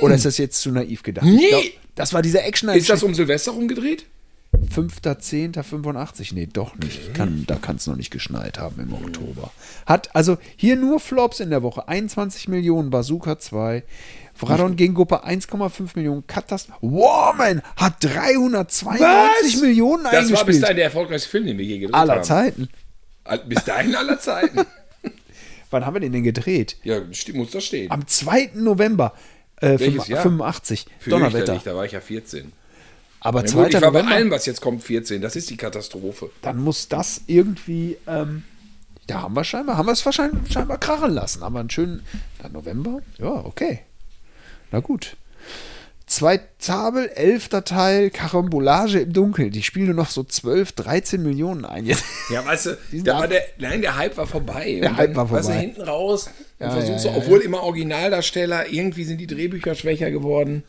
[0.00, 1.24] Oder ist das jetzt zu naiv gedacht?
[1.26, 1.48] Nee.
[1.48, 1.62] Glaub,
[1.94, 4.06] das war dieser action Ist das um Silvester rumgedreht?
[4.74, 6.34] 5.10.85.
[6.34, 7.14] Nee, doch nicht.
[7.14, 9.50] Kann, da kann es noch nicht geschneit haben im Oktober.
[9.86, 11.86] Hat also hier nur Flops in der Woche.
[11.88, 13.82] 21 Millionen, Bazooka 2.
[14.34, 16.26] Vradon gegen Gruppe 1,5 Millionen.
[16.26, 20.62] Katast Warman hat 392 Millionen Das war bis eingespielt.
[20.62, 22.24] dahin der erfolgreichste Film, den wir je gedreht aller haben.
[22.24, 22.68] Zeiten.
[23.24, 24.60] All- Bis dahin aller Zeiten.
[25.70, 26.76] Wann haben wir den denn gedreht?
[26.84, 27.00] ja,
[27.34, 27.90] muss das stehen.
[27.90, 28.50] Am 2.
[28.54, 29.12] November
[29.60, 30.22] äh, Welches 85, Jahr?
[30.22, 30.86] 85.
[31.06, 31.60] Donnerwetter.
[31.64, 32.52] Da war ich ja 14.
[33.20, 33.62] Aber Ja, 2.
[33.64, 35.20] gut, ich war bei November, allem, was jetzt kommt, 14.
[35.20, 36.30] Das ist die Katastrophe.
[36.42, 38.44] dann muss das irgendwie, ähm,
[39.08, 41.42] da haben wir scheinbar, haben wir es wahrscheinlich scheinbar krachen lassen.
[41.42, 42.02] Haben wir einen schönen,
[42.52, 43.00] November?
[43.18, 43.80] Ja, okay.
[44.70, 45.16] Na gut.
[46.08, 49.50] Zwei Zabel, elfter Teil, Karambolage im Dunkeln.
[49.50, 51.84] Die spielen nur noch so 12, 13 Millionen ein.
[51.84, 52.02] Jetzt.
[52.32, 54.78] Ja, weißt du, da war der, nein, der Hype war vorbei.
[54.80, 55.60] Der Und Hype war Weißt du, vorbei.
[55.60, 59.74] hinten raus, und Ja, versuchst ja, du, ja, obwohl immer Originaldarsteller, irgendwie sind die Drehbücher
[59.74, 60.64] schwächer geworden.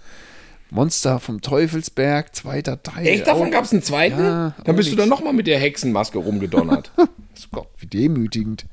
[0.72, 3.08] Monster vom Teufelsberg, zweiter Teil.
[3.08, 4.20] Echt, davon Auch- gab es einen zweiten?
[4.22, 6.92] Ja, dann bist du dann nochmal mit der Hexenmaske rumgedonnert.
[7.52, 8.66] Gott, wie demütigend.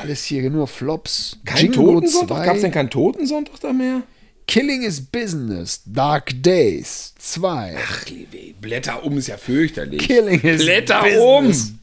[0.00, 1.38] Alles hier nur Flops.
[1.44, 2.36] Kein Jingo Totensonntag?
[2.38, 2.44] 2.
[2.46, 4.02] Gab es denn keinen Totensonntag da mehr?
[4.50, 7.76] Killing is Business, Dark Days 2.
[7.78, 10.00] Ach, liebe, Blätter um ist ja fürchterlich.
[10.00, 11.70] Killing is Blätter Business.
[11.70, 11.78] um!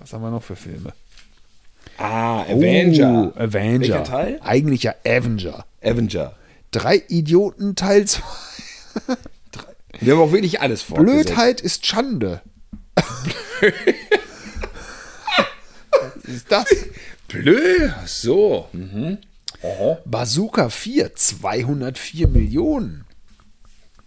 [0.00, 0.92] Was haben wir noch für Filme?
[1.98, 3.32] Ah, Avenger.
[3.36, 3.80] Oh, Avenger.
[3.80, 4.40] Welcher Teil?
[4.42, 5.64] Eigentlich ja Avenger.
[5.80, 6.34] Avenger.
[6.72, 8.22] Drei Idioten Teil 2.
[10.00, 11.26] Wir haben auch wirklich alles fortgesetzt.
[11.26, 12.40] Blödheit ist Schande.
[12.96, 13.06] Was
[16.24, 16.66] ist das?
[17.28, 17.94] Blöd?
[18.06, 18.68] So.
[18.72, 19.18] Mhm.
[20.04, 23.04] Bazooka 4, 204 Millionen.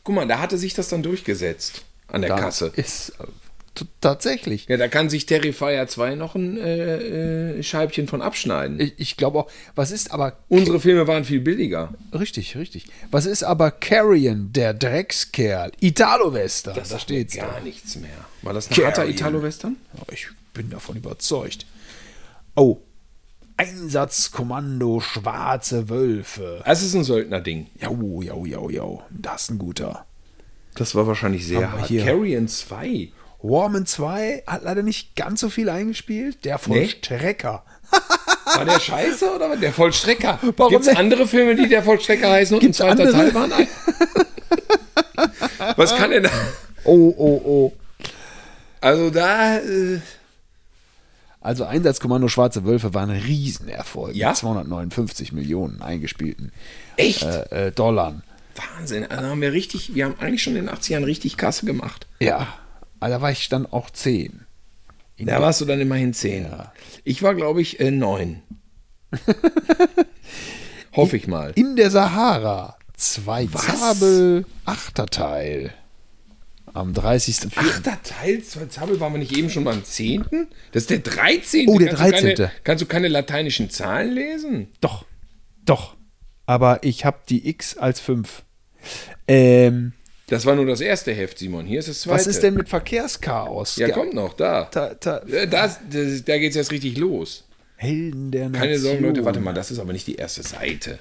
[0.04, 2.72] Guck mal, da hatte sich das dann durchgesetzt an der Da Kasse.
[2.76, 4.66] Ist äh, tatsächlich.
[4.68, 8.80] Ja, da kann sich Terrifier 2 noch ein äh, äh, Scheibchen von abschneiden.
[8.80, 11.94] Ich, ich glaube auch, was ist aber Unsere Filme waren viel billiger.
[12.14, 12.88] richtig, richtig.
[13.12, 15.72] Was ist aber Carrion, der Dreckskerl?
[15.80, 17.64] Italo-Western, da steht's Gar doch.
[17.64, 18.10] nichts mehr.
[18.42, 18.88] War das ein Carrion.
[18.88, 19.78] harter Italo-Western?
[20.12, 21.66] Ich bin davon überzeugt.
[22.56, 22.80] Oh,
[23.64, 26.62] Einsatzkommando Schwarze Wölfe.
[26.66, 27.68] Das ist ein Söldner-Ding.
[27.80, 29.04] Jau, jau, jau, jau.
[29.10, 30.06] Das ist ein guter.
[30.76, 31.88] Das war wahrscheinlich sehr hart.
[31.88, 33.10] Carrion 2.
[33.42, 36.44] Warman 2 hat leider nicht ganz so viel eingespielt.
[36.46, 36.88] Der Nee?
[36.88, 37.64] Vollstrecker.
[38.46, 40.40] War der scheiße oder war der Vollstrecker?
[40.70, 43.32] Gibt es andere Filme, die der Vollstrecker heißen und Gibt's ein zweiter andere?
[43.32, 43.68] Teil waren?
[45.78, 46.30] Was kann denn da?
[46.84, 47.74] Oh, oh, oh.
[48.82, 49.58] Also da.
[49.58, 50.00] Äh,
[51.44, 54.16] Also Einsatzkommando Schwarze Wölfe war ein Riesenerfolg.
[54.16, 54.30] Ja?
[54.30, 56.54] Mit 259 Millionen eingespielten
[56.96, 57.24] echt?
[57.24, 58.22] äh, äh, Dollar.
[58.78, 59.06] Wahnsinn.
[59.06, 62.08] Also haben wir richtig, wir haben eigentlich schon in den 80ern richtig Kasse gemacht.
[62.20, 62.48] Ja,
[63.00, 64.46] aber da war ich dann auch 10.
[65.18, 66.44] In Da warst du dann immerhin 10.
[66.46, 66.72] Ja.
[67.04, 68.42] Ich war, glaube ich, äh, 9.
[70.96, 71.52] Hoffe ich mal.
[71.56, 72.78] In der Sahara.
[72.96, 73.66] Zwei Was?
[73.66, 75.74] Zabel, achter Teil.
[76.74, 77.52] Am 30.04.
[77.56, 80.26] Achter Teil, zwei Zabel, waren wir nicht eben schon beim 10.?
[80.72, 81.70] Das ist der 13.
[81.70, 82.36] Oh, der kannst Du 13..
[82.36, 84.68] keine, kannst du keine lateinischen Zahlen lesen?
[84.82, 85.06] Doch,
[85.66, 85.96] doch.
[86.46, 88.44] Aber ich habe die X als 5.
[89.28, 89.94] Ähm,
[90.28, 91.66] Das war nur das erste Heft, Simon.
[91.66, 92.16] Hier ist das zweite.
[92.16, 93.76] was ist denn mit Verkehrschaos?
[93.78, 94.64] Ja, kommt noch, da.
[94.74, 97.46] Äh, Das, das, da geht es jetzt richtig los.
[97.76, 98.62] Helden der Nation.
[98.62, 101.00] Keine Sorgen, Leute, warte mal, das ist aber nicht die erste Seite.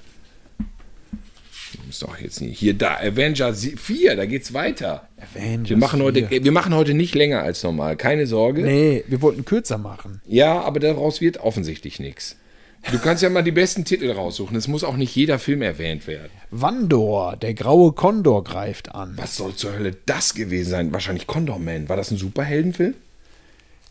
[1.93, 2.59] Ist doch jetzt nicht.
[2.59, 5.07] Hier, da, Avenger 4, da geht's weiter.
[5.19, 6.43] Avengers Wir machen, heute, 4.
[6.43, 8.63] wir machen heute nicht länger als normal, keine Sorge.
[8.63, 10.23] Nee, wir wollten kürzer machen.
[10.27, 12.37] Ja, aber daraus wird offensichtlich nichts.
[12.91, 14.57] Du kannst ja mal die besten Titel raussuchen.
[14.57, 16.31] Es muss auch nicht jeder Film erwähnt werden.
[16.51, 19.13] Wandor, der graue Kondor greift an.
[19.19, 20.93] Was soll zur Hölle das gewesen sein?
[20.95, 21.91] Wahrscheinlich Condor Man.
[21.91, 22.95] War das ein Superheldenfilm?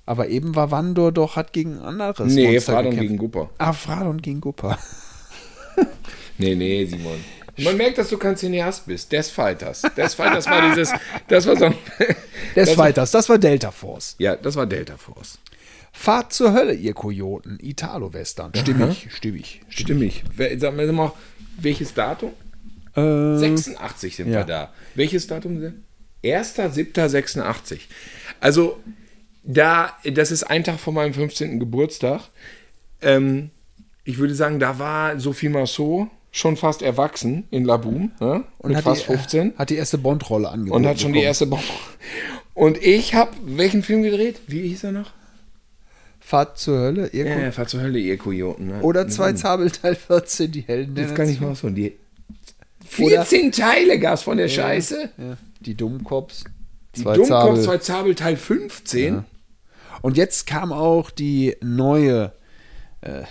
[0.08, 3.08] Aber eben war Wandor doch, hat gegen anderes Nee, Monster Fradon gekämpft.
[3.10, 3.50] gegen Gupper.
[3.60, 4.80] Ah, Fradon gegen Gupper.
[6.38, 7.24] Nee, nee, Simon.
[7.58, 9.12] Man merkt, dass du kein Cineast bist.
[9.12, 9.82] Death Fighters.
[9.96, 10.92] Death Fighters war dieses,
[11.28, 12.16] das war so ein, Des
[12.56, 14.16] Das war- Fighters, das war Delta Force.
[14.20, 15.38] Ja, das war Delta Force.
[15.94, 17.60] Fahrt zur Hölle, ihr Kojoten.
[17.62, 18.54] Italo-Western.
[18.56, 19.62] Stimmig, stimmig.
[19.70, 20.24] Stimmig.
[20.36, 21.12] Wer- Sag mal, sag mal,
[21.60, 22.32] welches Datum?
[22.96, 24.40] Äh, 86 sind ja.
[24.40, 24.74] wir da.
[24.96, 25.84] Welches Datum sind
[26.24, 26.38] wir?
[26.40, 27.80] 1.7.86.
[28.40, 28.80] Also,
[29.44, 31.60] da, das ist ein Tag vor meinem 15.
[31.60, 32.22] Geburtstag.
[33.02, 33.50] Ähm,
[34.04, 38.44] ich würde sagen, da war Sophie Marceau schon fast erwachsen in Laboom, ne?
[38.64, 39.54] mit hat fast die, äh, 15.
[39.58, 40.84] Hat die erste Bond-Rolle angeboten.
[40.84, 41.28] Und hat schon die bekommen.
[41.28, 41.64] erste Bombe.
[42.54, 44.40] Und ich habe welchen Film gedreht?
[44.48, 45.12] Wie hieß er noch?
[46.20, 48.68] Fahrt zur Hölle, ihr Ja, ja, Fahr zur Hölle, ihr Kojoten.
[48.68, 48.82] Ne?
[48.82, 51.98] Oder zwei Zabel Teil 14, die Helden Jetzt kann ich mal so die
[52.86, 55.10] 14 Teile gab es von der Scheiße.
[55.18, 56.44] Ja, die Dummkops.
[56.96, 57.64] Die Zwei Dummkopf, Zabel.
[57.64, 59.24] zwei Zabel, Teil 15.
[60.02, 62.34] Und jetzt kam auch die neue
[63.02, 63.24] äh,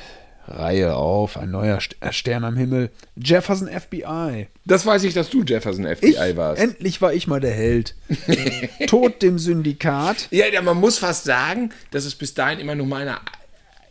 [0.50, 2.90] Reihe auf, ein neuer äh, Stern am Himmel.
[3.16, 4.48] Jefferson FBI.
[4.64, 6.60] Das weiß ich, dass du Jefferson FBI Ich, warst.
[6.62, 7.94] endlich war ich mal der Held.
[8.86, 10.28] Tod dem Syndikat.
[10.30, 13.16] Ja, ja, man muss fast sagen, das ist bis dahin immer nur meine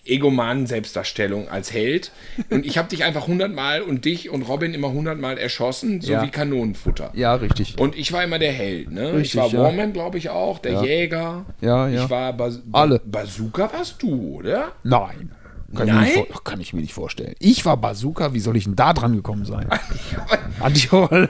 [0.05, 2.11] egomanen Selbstdarstellung als Held.
[2.49, 6.23] Und ich habe dich einfach hundertmal und dich und Robin immer hundertmal erschossen, so Ja.
[6.23, 7.11] wie Kanonenfutter.
[7.13, 7.77] Ja, richtig.
[7.77, 9.13] Und ich war immer der Held, ne?
[9.13, 9.59] Richtig, ich war ja.
[9.59, 10.83] Warman, glaube ich auch, der Ja.
[10.83, 11.45] Jäger.
[11.61, 12.03] Ja, ja.
[12.05, 13.01] Ich war Bas Alle.
[13.05, 14.71] Bazooka warst du, oder?
[14.83, 15.31] Nein.
[15.75, 16.03] Kann, Ich Nein?
[16.15, 17.35] mir nicht kann ich mir nicht vorstellen.
[17.39, 19.67] Ich war Bazooka, wie soll ich denn da dran gekommen sein?
[20.59, 21.29] Antiol.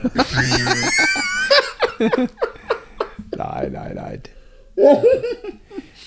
[3.36, 4.22] nein, nein, nein.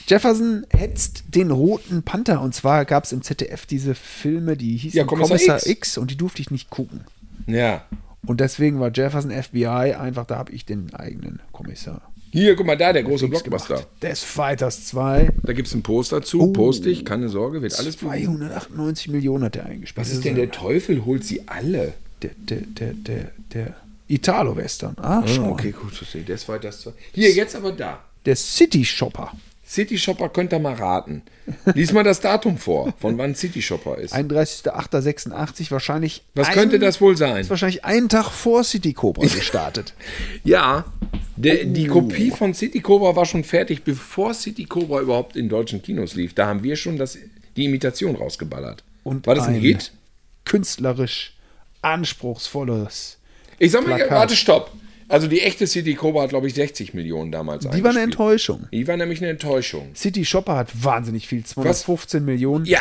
[0.06, 2.40] Jefferson hetzt den roten Panther.
[2.40, 5.66] Und zwar gab es im ZDF diese Filme, die hießen Ja, Kommissar Kommissar, X.
[5.66, 5.98] X.
[5.98, 7.04] und die durfte ich nicht gucken.
[7.46, 7.82] Ja.
[8.26, 12.11] Und deswegen war Jefferson FBI einfach, da habe ich den eigenen Kommissar.
[12.32, 13.74] Hier, guck mal da, der große Blockbuster.
[13.74, 13.88] gemacht.
[14.02, 15.28] Death Fighters 2.
[15.42, 18.38] Da gibt es ein Poster zu, poste ich, keine Sorge, wird alles bewiesen.
[18.38, 20.06] 298 Millionen hat er eingespielt.
[20.06, 21.92] Was ist denn der Teufel holt sie alle?
[22.22, 23.74] Der, der, der, der, der
[24.08, 24.94] Italo-Western.
[24.98, 25.44] Ah, schau.
[25.44, 26.22] Ah, okay, gut, verstehe.
[26.22, 26.86] Das war das.
[26.86, 28.02] war- Hier, jetzt aber da.
[28.24, 29.32] Der City Shopper.
[29.72, 31.22] City Shopper könnt ihr mal raten.
[31.74, 34.14] Lies mal das Datum vor, von wann City Shopper ist.
[34.14, 36.22] 31.08.86 wahrscheinlich.
[36.34, 37.40] Was ein- könnte das wohl sein?
[37.40, 39.94] Ist wahrscheinlich einen Tag vor City Cobra gestartet.
[40.44, 40.84] Ja,
[41.36, 41.94] die Oh.
[41.94, 46.34] Kopie von City Cobra war schon fertig, bevor City Cobra überhaupt in deutschen Kinos lief.
[46.34, 47.16] Da haben wir schon das,
[47.56, 48.84] die Imitation rausgeballert.
[49.04, 49.92] Und war das ein, Hit?
[50.44, 51.34] Künstlerisch
[51.80, 53.18] anspruchsvolles.
[53.58, 54.18] Ich sag mal, Plakat.
[54.18, 54.70] warte, stopp.
[55.12, 58.00] Also die echte City Cobra hat, glaube ich, 60 Millionen damals Die war eine.
[58.00, 58.66] Enttäuschung.
[58.72, 59.94] Die war nämlich eine Enttäuschung.
[59.94, 62.64] City Shopper hat wahnsinnig viel, 215 Millionen.
[62.64, 62.80] Ja.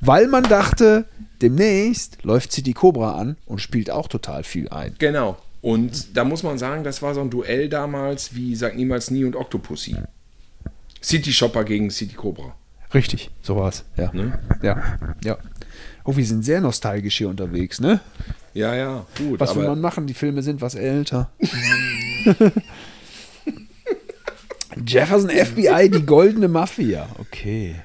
[0.00, 1.06] Weil man dachte,
[1.40, 4.96] demnächst läuft City Cobra an und spielt auch total viel ein.
[4.98, 5.38] Genau.
[5.60, 9.24] Und da muss man sagen, das war so ein Duell damals wie Sag niemals nie
[9.24, 9.96] und Octopussy.
[11.00, 12.56] City Shopper gegen City Cobra.
[12.92, 13.84] Richtig, so war's.
[13.96, 14.10] Ja.
[14.12, 14.38] Ne?
[14.62, 14.98] Ja.
[15.22, 15.38] Ja.
[16.04, 18.00] Oh, wir sind sehr nostalgisch hier unterwegs, ne?
[18.58, 19.38] Ja, ja, gut.
[19.38, 20.08] Was will man machen?
[20.08, 21.30] Die Filme sind was älter.
[24.84, 27.08] Jefferson FBI, die goldene Mafia.
[27.20, 27.76] Okay.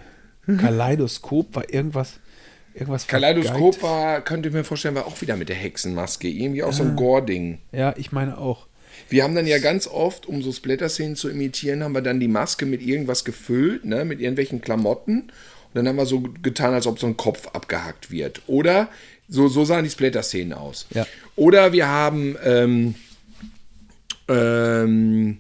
[0.48, 2.20] Kaleidoskop war irgendwas.
[2.74, 3.84] Irgendwas Kaleidoskop vergeigt.
[3.84, 6.28] war, könnte ich mir vorstellen, war auch wieder mit der Hexenmaske.
[6.28, 7.60] Irgendwie auch so ein Gore-Ding.
[7.72, 8.66] Ja, ich meine auch.
[9.10, 12.28] Wir haben dann ja ganz oft, um so Splatter-Szenen zu imitieren, haben wir dann die
[12.28, 15.20] Maske mit irgendwas gefüllt, ne, mit irgendwelchen Klamotten.
[15.20, 18.42] Und dann haben wir so getan, als ob so ein Kopf abgehackt wird.
[18.48, 18.90] Oder
[19.28, 20.88] so, so sahen die Splatter-Szenen aus.
[20.94, 21.06] Ja.
[21.36, 22.96] Oder wir haben ähm,
[24.28, 25.40] ähm,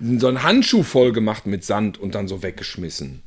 [0.00, 3.22] so einen Handschuh voll gemacht mit Sand und dann so weggeschmissen.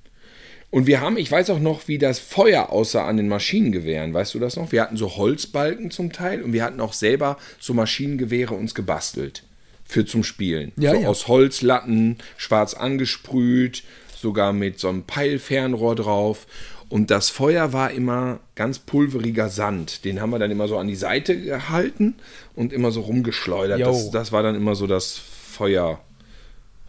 [0.74, 4.12] Und wir haben, ich weiß auch noch, wie das Feuer aussah an den Maschinengewehren.
[4.12, 4.72] Weißt du das noch?
[4.72, 9.44] Wir hatten so Holzbalken zum Teil und wir hatten auch selber so Maschinengewehre uns gebastelt.
[9.86, 10.72] Für zum Spielen.
[10.78, 11.08] Ja, so ja.
[11.10, 13.84] aus Holzlatten, schwarz angesprüht,
[14.20, 16.48] sogar mit so einem Peilfernrohr drauf.
[16.94, 20.06] Und das Feuer war immer ganz pulveriger Sand.
[20.06, 22.14] Den haben wir dann immer so an die Seite gehalten
[22.56, 23.82] und immer so rumgeschleudert.
[23.82, 26.00] Das, das war dann immer so das Feuer,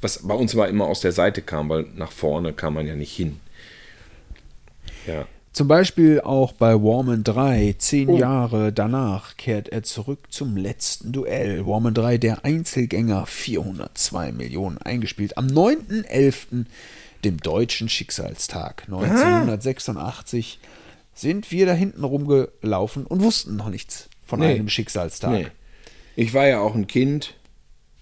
[0.02, 2.96] was bei uns aber immer aus der Seite kam, weil nach vorne kam man ja
[2.96, 3.40] nicht hin.
[5.07, 5.26] Ja.
[5.55, 11.64] Zum Beispiel auch bei Warman 3, zehn Jahre danach, kehrt er zurück zum letzten Duell.
[11.66, 15.38] Warman 3, der Einzelgänger, 402 Millionen eingespielt.
[15.38, 16.66] Am 9.11.,
[17.25, 20.59] dem deutschen Schicksalstag 1986,
[21.14, 24.55] sind wir da hinten rumgelaufen und wussten noch nichts von Nee.
[24.55, 25.31] einem Schicksalstag.
[25.31, 25.47] Nee.
[26.16, 27.35] Ich war ja auch ein Kind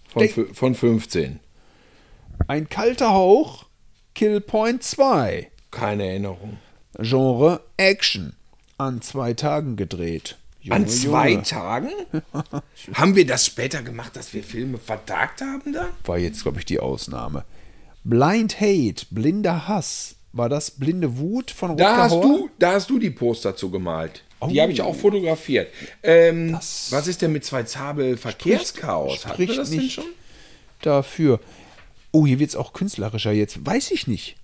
[0.09, 1.41] von, von 15.
[2.49, 3.66] Ein kalter Hauch,
[4.14, 5.51] Kill Point 2.
[5.70, 6.59] Keine Erinnerung.
[6.99, 8.35] Genre Action.
[8.79, 10.37] An zwei Tagen gedreht.
[10.61, 11.43] Junge, An zwei Junge.
[11.45, 11.89] Tagen?
[12.95, 15.89] haben wir das später gemacht, dass wir Filme vertagt haben dann?
[16.05, 17.45] war jetzt, glaube ich, die Ausnahme.
[18.05, 20.16] Blind Hate, blinder Hass.
[20.32, 22.22] War das blinde Wut von Da Rutger hast, Hauer?
[22.22, 24.22] du, da hast du die Poster zu gemalt.
[24.50, 24.62] Die Oh.
[24.62, 25.68] habe ich auch fotografiert.
[26.03, 29.24] Ähm, was ist denn mit zwei Zabel Verkehrschaos?
[29.24, 30.05] Wir spricht das nicht schon?
[30.80, 31.38] dafür.
[32.11, 33.64] Oh, hier wird es auch künstlerischer jetzt.
[33.64, 34.36] Weiß ich nicht.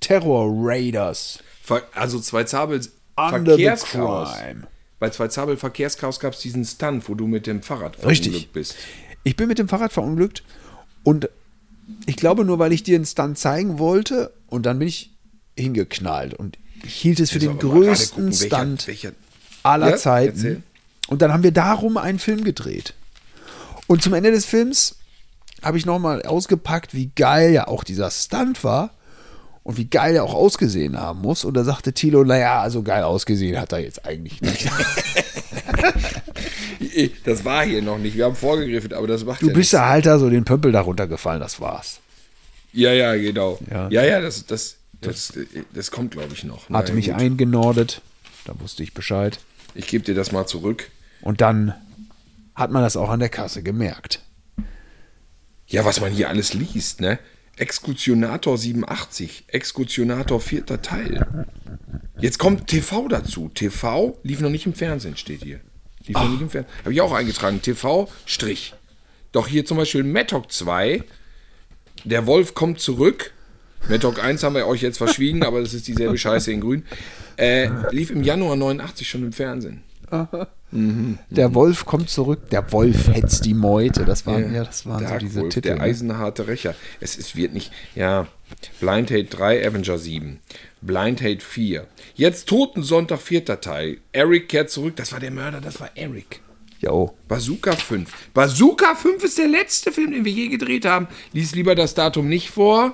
[0.00, 1.40] Terror Raiders.
[1.62, 2.80] Ver also zwei Zabel
[3.16, 4.30] Under Verkehrschaos.
[4.98, 8.28] Bei zwei Zabel Verkehrschaos gab es diesen Stunt, wo du mit dem Fahrrad Richtig.
[8.32, 8.76] verunglückt bist.
[9.24, 10.42] Ich bin mit dem Fahrrad verunglückt
[11.04, 11.28] und
[12.06, 15.10] ich glaube nur, weil ich dir einen Stunt zeigen wollte und dann bin ich
[15.56, 19.12] hingeknallt und ich hielt es für den größten gucken, welcher- Stunt welcher-
[19.62, 20.34] aller Ja, erzähl.
[20.34, 20.62] Zeiten.
[21.08, 22.94] Und dann haben wir darum einen Film gedreht.
[23.86, 24.96] Und zum Ende des Films
[25.62, 28.90] habe ich nochmal ausgepackt, wie geil ja auch dieser Stunt war
[29.62, 31.44] und wie geil er auch ausgesehen haben muss.
[31.44, 34.68] Und da sagte Thilo, naja, also geil ausgesehen hat er jetzt eigentlich nicht.
[37.24, 38.16] Das war hier noch nicht.
[38.16, 40.72] Wir haben vorgegriffen, aber das macht Du ja bist ja halt da so den Pömpel
[40.72, 42.00] da runtergefallen, das war's.
[42.72, 43.58] Ja, ja, genau.
[43.70, 43.88] Ja.
[43.88, 45.32] Ja, ja, das, das, das,
[45.72, 46.68] das kommt, glaube ich, noch.
[46.68, 47.14] Hatte Naja, mich gut.
[47.16, 48.02] eingenordet.
[48.44, 49.38] Da wusste ich Bescheid.
[49.74, 50.90] Ich gebe dir das mal zurück.
[51.22, 51.74] Und dann
[52.54, 54.20] hat man das auch an der Kasse gemerkt.
[55.66, 57.18] Ja, was man hier alles liest, ne?
[57.56, 61.46] Exekutionator 87, Exekutionator vierter Teil.
[62.20, 63.50] Jetzt kommt TV dazu.
[63.52, 65.60] TV lief noch nicht im Fernsehen, steht hier.
[66.12, 66.72] Noch nicht im Fernsehen.
[66.80, 67.62] Habe ich auch eingetragen.
[67.62, 68.74] TV, Strich.
[69.32, 71.04] Doch hier zum Beispiel Mattock 2,
[72.04, 73.32] der Wolf kommt zurück.
[73.88, 76.84] Mattock 1 haben wir euch jetzt verschwiegen, aber das ist dieselbe Scheiße in grün.
[77.36, 79.82] Äh, lief im Januar 89 schon im Fernsehen.
[81.30, 84.04] Der Wolf kommt zurück, der Wolf hetzt die Meute.
[84.04, 85.68] Das waren, ja, das waren so diese Wolf, Titel.
[85.68, 85.82] Der ne?
[85.82, 86.74] eisenharte Rächer.
[87.00, 87.72] Es ist, wird nicht.
[87.94, 88.26] Ja.
[88.80, 90.40] Blind Hate 3, Avenger 7.
[90.80, 91.86] Blind Hate 4.
[92.14, 93.98] Jetzt Totensonntag, vierter Teil.
[94.12, 94.96] Eric kehrt zurück.
[94.96, 96.40] Das war der Mörder, das war Eric.
[96.80, 97.14] Jo.
[97.28, 98.10] Bazooka 5.
[98.34, 101.08] Bazooka 5 ist der letzte Film, den wir je gedreht haben.
[101.32, 102.92] Lies lieber das Datum nicht vor,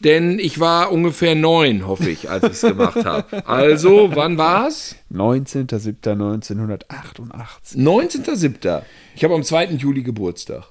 [0.00, 3.46] denn ich war ungefähr neun, hoffe ich, als ich es gemacht habe.
[3.46, 4.96] Also, wann war's?
[5.12, 7.76] 19.07.1988.
[7.76, 8.82] 19.07.
[9.14, 9.66] Ich habe am 2.
[9.66, 10.64] Juli Geburtstag.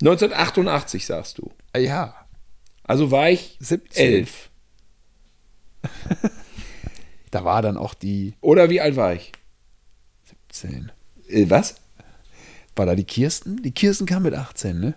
[0.00, 1.52] 1988, sagst du.
[1.76, 2.14] Ja,
[2.84, 4.04] Also war ich 17.
[4.06, 4.50] elf.
[7.30, 9.32] da war dann auch die Oder wie alt war ich?
[10.50, 10.92] 17.
[11.28, 11.76] Äh, was?
[12.76, 13.62] War da die Kirsten?
[13.62, 14.94] Die Kirsten kam mit 18, ne?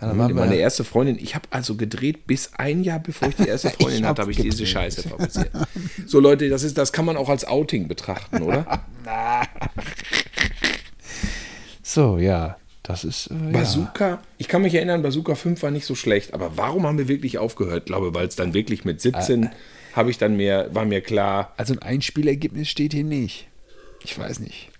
[0.00, 3.28] Ja, da waren wir- Meine erste Freundin, ich habe also gedreht bis ein Jahr bevor
[3.28, 4.68] ich die erste Freundin Ich hatte, hab habe ich diese gedreht.
[4.68, 5.50] Scheiße fabriziert.
[6.06, 8.84] So Leute, das, ist, das kann man auch als Outing betrachten, oder?
[11.82, 12.56] So, ja.
[12.86, 13.26] Das ist.
[13.32, 13.50] Äh, ja.
[13.50, 17.08] Bazooka, ich kann mich erinnern, Bazooka 5 war nicht so schlecht, aber warum haben wir
[17.08, 17.80] wirklich aufgehört?
[17.80, 19.50] Ich glaube, weil es dann wirklich mit 17
[19.94, 21.52] habe ich dann mehr, war mir klar.
[21.56, 23.48] Also ein Einspielergebnis steht hier nicht.
[24.04, 24.70] Ich weiß nicht.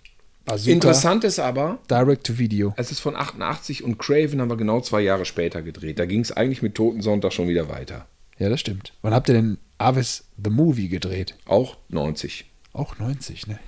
[0.44, 2.72] Bazooka, Interessant ist aber, Direct to Video.
[2.76, 5.98] es ist von 88 und Craven haben wir genau zwei Jahre später gedreht.
[5.98, 8.06] Da ging es eigentlich mit Totensonntag schon wieder weiter.
[8.38, 8.92] Ja, das stimmt.
[9.02, 11.34] Wann habt ihr denn Avis the Movie gedreht?
[11.46, 12.44] Auch 90.
[12.72, 13.58] Auch 90, ne?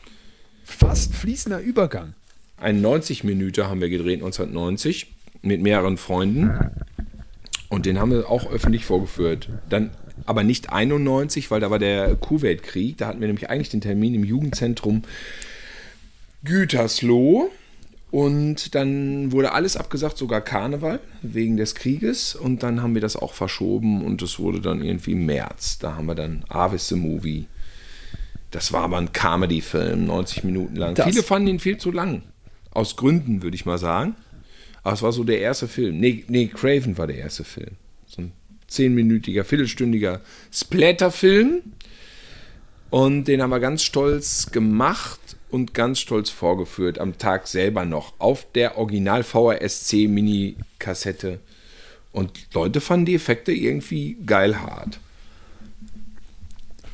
[0.62, 2.14] Fast fließender Übergang.
[2.60, 5.06] Ein 90 Minuten haben wir gedreht 1990
[5.42, 6.50] mit mehreren Freunden.
[7.68, 9.48] Und den haben wir auch öffentlich vorgeführt.
[9.68, 9.90] Dann
[10.26, 12.96] aber nicht 91, weil da war der Kuwait-Krieg.
[12.98, 15.02] Da hatten wir nämlich eigentlich den Termin im Jugendzentrum
[16.44, 17.50] Gütersloh.
[18.10, 22.34] Und dann wurde alles abgesagt, sogar Karneval, wegen des Krieges.
[22.34, 25.78] Und dann haben wir das auch verschoben und es wurde dann irgendwie im März.
[25.78, 27.46] Da haben wir dann Avis the Movie.
[28.50, 30.94] Das war aber ein Comedy-Film, 90 Minuten lang.
[30.94, 32.22] Das- Viele fanden ihn viel zu lang.
[32.78, 34.14] Aus Gründen, würde ich mal sagen.
[34.84, 35.98] Aber es war so der erste Film.
[35.98, 37.72] Nee, nee, Craven war der erste Film.
[38.06, 38.32] So ein
[38.68, 40.20] zehnminütiger, viertelstündiger
[40.52, 41.62] Splatter-Film.
[42.90, 45.18] Und den haben wir ganz stolz gemacht
[45.50, 47.00] und ganz stolz vorgeführt.
[47.00, 48.12] Am Tag selber noch.
[48.20, 51.40] Auf der Original VHSC Mini-Kassette.
[52.12, 55.00] Und Leute fanden die Effekte irgendwie geil hart.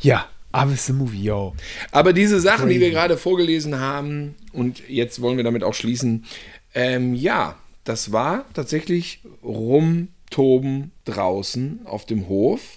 [0.00, 1.54] Ja, Avis the Movie, yo.
[1.90, 2.92] Aber diese Sachen, die wir Crazy.
[2.92, 6.24] gerade vorgelesen haben, und jetzt wollen wir damit auch schließen,
[6.74, 12.76] ähm, ja, das war tatsächlich rumtoben draußen auf dem Hof.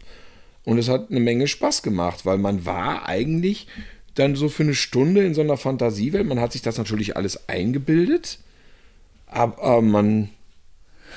[0.64, 3.68] Und es hat eine Menge Spaß gemacht, weil man war eigentlich
[4.16, 6.28] dann so für eine Stunde in so einer Fantasiewelt.
[6.28, 8.40] Man hat sich das natürlich alles eingebildet,
[9.28, 10.30] aber man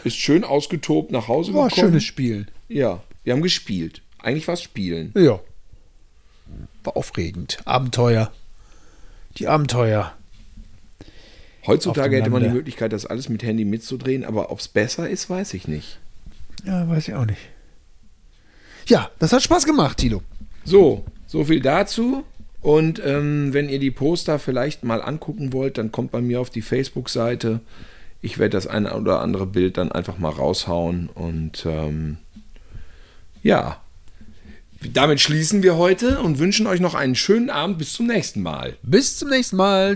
[0.04, 1.88] ist schön ausgetobt nach Hause War ein gekommen.
[1.88, 2.46] schönes Spiel.
[2.68, 4.02] Ja, wir haben gespielt.
[4.18, 5.12] Eigentlich war es Spielen.
[5.16, 5.40] Ja.
[6.84, 7.58] War aufregend.
[7.64, 8.30] Abenteuer.
[9.36, 10.14] Die Abenteuer.
[11.66, 12.48] Heutzutage hätte man die.
[12.48, 15.98] Möglichkeit, das alles mit Handy mitzudrehen, aber ob es besser ist, weiß ich nicht.
[16.64, 17.40] Ja, weiß ich auch nicht.
[18.86, 20.22] Ja, das hat Spaß gemacht, Tilo.
[20.64, 22.24] So, so viel dazu.
[22.60, 26.50] Und ähm, wenn ihr die Poster vielleicht mal angucken wollt, dann kommt bei mir auf
[26.50, 27.60] die Facebook-Seite.
[28.20, 31.08] Ich werde das eine oder andere Bild dann einfach mal raushauen.
[31.14, 32.18] Und ähm,
[33.42, 33.80] ja,
[34.92, 37.78] damit schließen wir heute und wünschen euch noch einen schönen Abend.
[37.78, 38.76] Bis zum nächsten Mal.
[38.82, 39.88] Bis zum nächsten Mal.